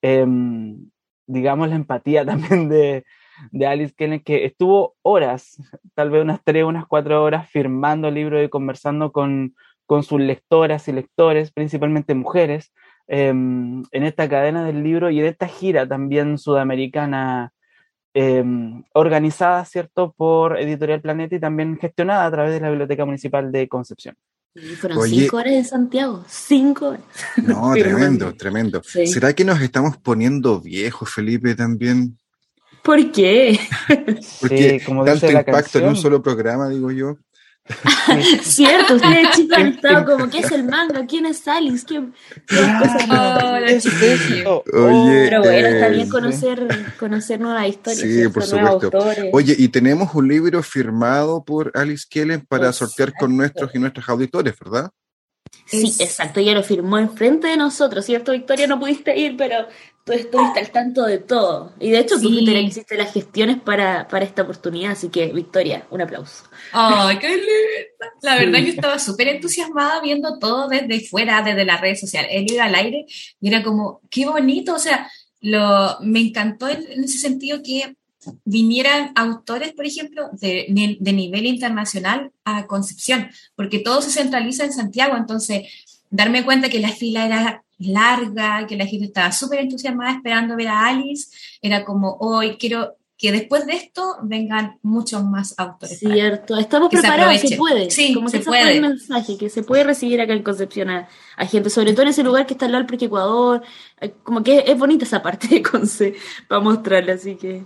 [0.00, 0.88] em,
[1.26, 2.24] digamos, la empatía
[2.64, 3.04] también de,
[3.52, 5.58] de Alice Kellen, que estuvo horas,
[5.94, 9.54] tal vez unas tres, unas cuatro horas firmando el libro y conversando con,
[9.84, 12.72] con sus lectoras y lectores, principalmente mujeres,
[13.08, 17.52] em, en esta cadena del libro y en esta gira también sudamericana
[18.16, 23.50] Em, organizada, ¿cierto?, por Editorial Planeta y también gestionada a través de la Biblioteca Municipal
[23.50, 24.14] de Concepción.
[24.54, 27.02] Y fueron cinco horas en Santiago, cinco horas.
[27.38, 28.82] No, tremendo, tremendo.
[28.84, 32.16] ¿Será que nos estamos poniendo viejos, Felipe, también?
[32.84, 33.58] ¿Por qué?
[34.40, 37.16] Porque tanto impacto en un solo programa, digo yo.
[38.42, 41.06] Cierto, ustedes chicos han estado como, ¿qué es el manga?
[41.06, 41.86] ¿Quién es Alice?
[41.86, 42.14] ¿Quién,
[43.66, 43.86] es
[44.46, 48.02] Oye, Pero bueno, está bien eh, conocer, conocer nuevas historias.
[48.02, 48.90] Sí, por supuesto.
[49.32, 54.10] Oye, y tenemos un libro firmado por Alice Kellen para sortear con nuestros y nuestras
[54.10, 54.90] auditores, ¿verdad?
[55.66, 58.66] Sí, exacto, ella lo firmó enfrente de nosotros, ¿cierto, Victoria?
[58.66, 59.66] No pudiste ir, pero
[60.04, 61.72] tú estuviste al tanto de todo.
[61.80, 65.86] Y de hecho, tú, Victoria, hiciste las gestiones para, para esta oportunidad, así que, Victoria,
[65.90, 66.44] un aplauso.
[66.72, 68.12] ¡Ay, qué linda!
[68.20, 72.30] La verdad, yo estaba súper entusiasmada viendo todo desde fuera, desde las redes sociales.
[72.34, 73.06] Él iba al aire
[73.40, 77.96] y era como, qué bonito, o sea, lo, me encantó en ese sentido que
[78.44, 80.66] vinieran autores, por ejemplo, de,
[80.98, 85.62] de, nivel internacional a Concepción, porque todo se centraliza en Santiago, entonces
[86.10, 90.68] darme cuenta que la fila era larga, que la gente estaba súper entusiasmada esperando ver
[90.68, 95.98] a Alice, era como, hoy quiero que después de esto vengan muchos más autores.
[95.98, 97.90] Cierto, estamos preparados, se, puede.
[97.90, 98.74] Sí, como se puede.
[98.74, 101.08] el mensaje, que se puede recibir acá en Concepción a,
[101.46, 103.62] gente, sobre todo en ese lugar que está al lado del Parque Ecuador,
[104.00, 106.14] eh, como que es bonita esa parte de Conce
[106.48, 107.64] para mostrarla, así que...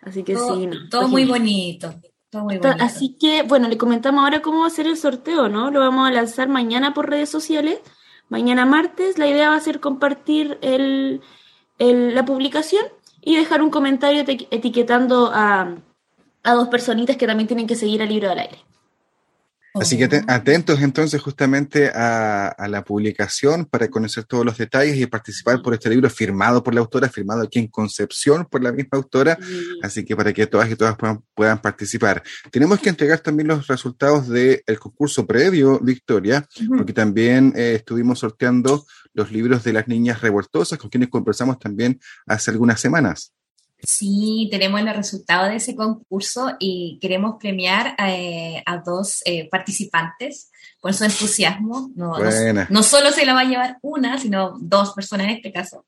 [0.00, 1.94] Así que sí, todo muy bonito.
[2.28, 2.84] Todo muy bonito.
[2.84, 5.70] Así que, bueno, le comentamos ahora cómo va a ser el sorteo, ¿no?
[5.70, 7.80] Lo vamos a lanzar mañana por redes sociales.
[8.28, 11.20] Mañana martes, la idea va a ser compartir el,
[11.78, 12.84] la publicación
[13.20, 15.76] y dejar un comentario etiquetando a,
[16.42, 18.58] a dos personitas que también tienen que seguir al libro del aire.
[19.74, 25.62] Así que atentos entonces justamente a, la publicación para conocer todos los detalles y participar
[25.62, 29.36] por este libro firmado por la autora, firmado aquí en Concepción por la misma autora.
[29.82, 30.96] Así que para que todas y todas
[31.34, 32.22] puedan, participar.
[32.52, 36.46] Tenemos que entregar también los resultados del concurso previo, Victoria,
[36.76, 41.98] porque también eh, estuvimos sorteando los libros de las niñas revoltosas con quienes conversamos también
[42.26, 43.32] hace algunas semanas.
[43.86, 50.50] Sí, tenemos el resultado de ese concurso y queremos premiar eh, a dos eh, participantes
[50.80, 51.90] por su entusiasmo.
[51.94, 52.14] No,
[52.68, 55.86] no, solo se la va a llevar una, sino dos personas en este caso.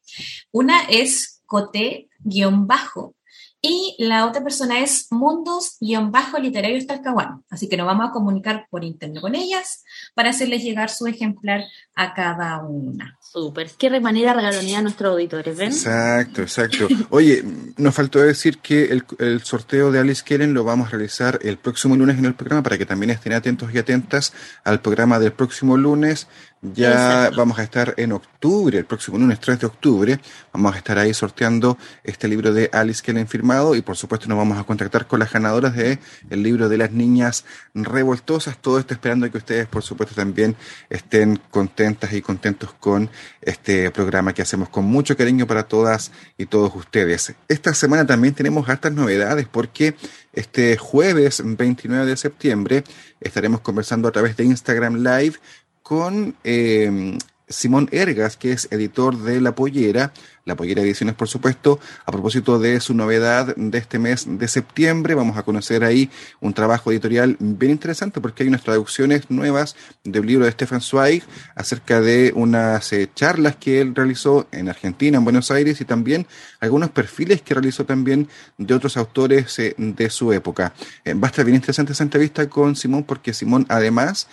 [0.52, 3.14] Una es Coté-Bajo
[3.60, 7.44] y la otra persona es Mundos-Literarios Talcahuano.
[7.50, 9.84] Así que nos vamos a comunicar por internet con ellas
[10.14, 13.18] para hacerles llegar su ejemplar a cada una.
[13.36, 15.68] Súper, qué manera regalonear a nuestros auditores, ¿ven?
[15.68, 16.88] Exacto, exacto.
[17.10, 17.44] Oye,
[17.76, 21.96] nos faltó decir que el, sorteo de Alice Kellen lo vamos a realizar el próximo
[21.96, 24.32] lunes en el programa para que también estén atentos y atentas
[24.64, 26.28] al programa del próximo lunes
[26.62, 30.20] Ya vamos a estar en octubre, el próximo lunes 3 de octubre,
[30.52, 34.38] vamos a estar ahí sorteando este libro de Alice han firmado y por supuesto nos
[34.38, 35.98] vamos a contactar con las ganadoras de
[36.30, 38.56] el libro de las niñas revoltosas.
[38.58, 40.56] Todo esto esperando que ustedes por supuesto también
[40.88, 43.10] estén contentas y contentos con
[43.42, 47.34] este programa que hacemos con mucho cariño para todas y todos ustedes.
[47.48, 49.94] Esta semana también tenemos hartas novedades porque
[50.32, 52.84] este jueves 29 de septiembre
[53.20, 55.36] estaremos conversando a través de Instagram Live
[55.82, 57.16] con eh,
[57.48, 60.12] Simón Ergas, que es editor de La Pollera,
[60.44, 65.14] La Pollera Ediciones, por supuesto, a propósito de su novedad de este mes de septiembre.
[65.14, 70.26] Vamos a conocer ahí un trabajo editorial bien interesante porque hay unas traducciones nuevas del
[70.26, 71.22] libro de Stefan Zweig
[71.54, 76.26] acerca de unas eh, charlas que él realizó en Argentina, en Buenos Aires, y también
[76.58, 78.28] algunos perfiles que realizó también
[78.58, 80.72] de otros autores eh, de su época.
[81.04, 84.26] Eh, va a estar bien interesante esa entrevista con Simón porque Simón, además,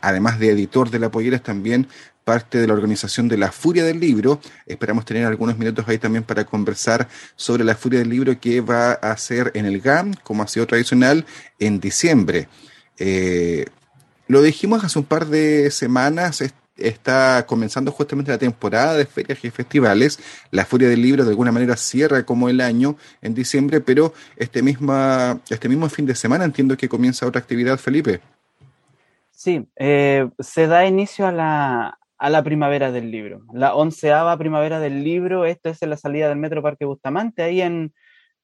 [0.00, 1.86] además de editor de La Pollera, es también
[2.24, 4.40] parte de la organización de la Furia del Libro.
[4.66, 8.92] Esperamos tener algunos minutos ahí también para conversar sobre la Furia del Libro que va
[8.92, 11.26] a ser en el GAM, como ha sido tradicional,
[11.58, 12.48] en diciembre.
[12.98, 13.66] Eh,
[14.28, 16.42] lo dijimos hace un par de semanas,
[16.76, 20.18] está comenzando justamente la temporada de ferias y festivales.
[20.50, 24.62] La Furia del Libro de alguna manera cierra como el año en diciembre, pero este,
[24.62, 28.20] misma, este mismo fin de semana entiendo que comienza otra actividad, Felipe.
[29.32, 33.42] Sí, eh, se da inicio a la, a la primavera del libro.
[33.52, 37.60] La onceava primavera del libro, esto es en la salida del Metro Parque Bustamante, ahí
[37.60, 37.92] en,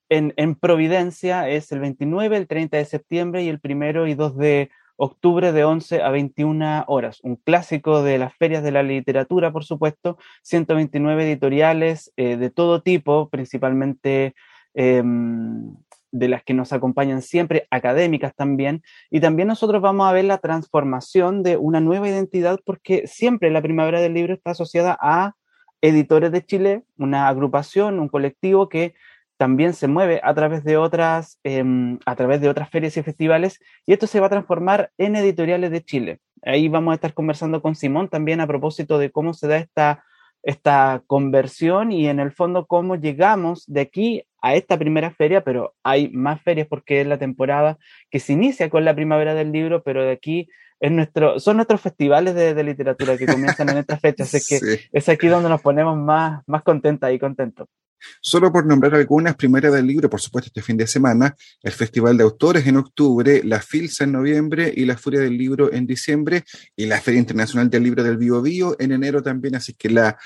[0.09, 4.71] en, Providencia, es el 29, el 30 de septiembre y el primero y 2 de
[4.97, 7.21] octubre de 11 a 21 horas.
[7.23, 12.83] Un clásico de las ferias de la literatura, por supuesto, 129 editoriales eh, de todo
[12.83, 14.35] tipo, principalmente
[14.75, 15.77] em,
[16.11, 20.39] de las que nos acompañan siempre, académicas también, y también nosotros vamos a ver la
[20.39, 25.35] transformación de una nueva identidad porque siempre la primavera del libro está asociada a
[25.81, 28.95] Editores de Chile, una agrupación, un colectivo que
[29.37, 33.61] también se mueve a través de otras, em, a través de otras ferias y festivales,
[33.87, 36.21] y esto se va a transformar en Editoriales de Chile.
[36.43, 40.05] Ahí vamos a estar conversando con Simón también a propósito de cómo se da esta
[40.43, 45.75] esta conversión y en el fondo cómo llegamos de aquí a esta primera feria, pero
[45.83, 47.79] hay más ferias porque es la temporada
[48.11, 50.49] que se inicia con la primavera del libro, pero de aquí
[50.81, 55.09] es nuestro, son nuestros festivales de, literatura que comienzan en estas fechas, es que es
[55.09, 57.69] aquí donde nos ponemos más, más contentas y contentos.
[58.21, 62.17] Solo por nombrar algunas, primera del libro, por supuesto, este fin de semana, el Festival
[62.17, 66.45] de Autores en octubre, la FILSA en noviembre y la Furia del Libro en diciembre
[66.77, 70.17] y la Feria Internacional del Libro del Bio Bio en enero también, así que la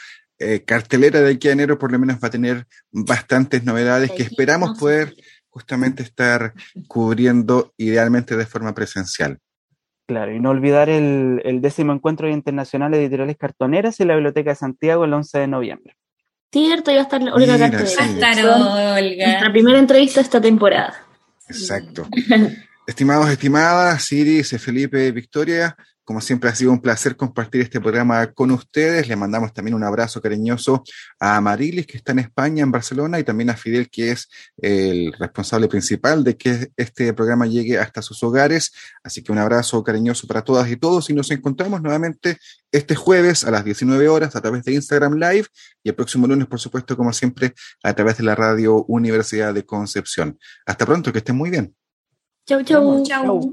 [0.42, 4.22] eh, cartelera de aquí a enero por lo menos va a tener bastantes novedades que
[4.22, 5.14] esperamos poder
[5.48, 6.54] justamente estar
[6.88, 9.38] cubriendo idealmente de forma presencial.
[10.06, 14.50] Claro, y no olvidar el, el décimo encuentro internacional de editoriales cartoneras en la Biblioteca
[14.50, 15.96] de Santiago el 11 de noviembre.
[16.52, 19.26] Cierto, iba a estar Olga Mira, Va a estar Olga.
[19.26, 20.94] Nuestra primera entrevista esta temporada.
[21.48, 22.06] Exacto.
[22.86, 28.50] Estimados, estimadas, Iris, Felipe, Victoria, como siempre ha sido un placer compartir este programa con
[28.50, 29.08] ustedes.
[29.08, 30.82] Le mandamos también un abrazo cariñoso
[31.20, 35.12] a Marilis, que está en España, en Barcelona, y también a Fidel, que es el
[35.18, 38.72] responsable principal de que este programa llegue hasta sus hogares.
[39.02, 41.08] Así que un abrazo cariñoso para todas y todos.
[41.10, 42.38] Y nos encontramos nuevamente
[42.70, 45.46] este jueves a las 19 horas a través de Instagram Live
[45.82, 49.64] y el próximo lunes, por supuesto, como siempre, a través de la radio Universidad de
[49.64, 50.38] Concepción.
[50.66, 51.74] Hasta pronto, que estén muy bien.
[52.46, 53.02] Chau, chau.
[53.04, 53.52] Chau.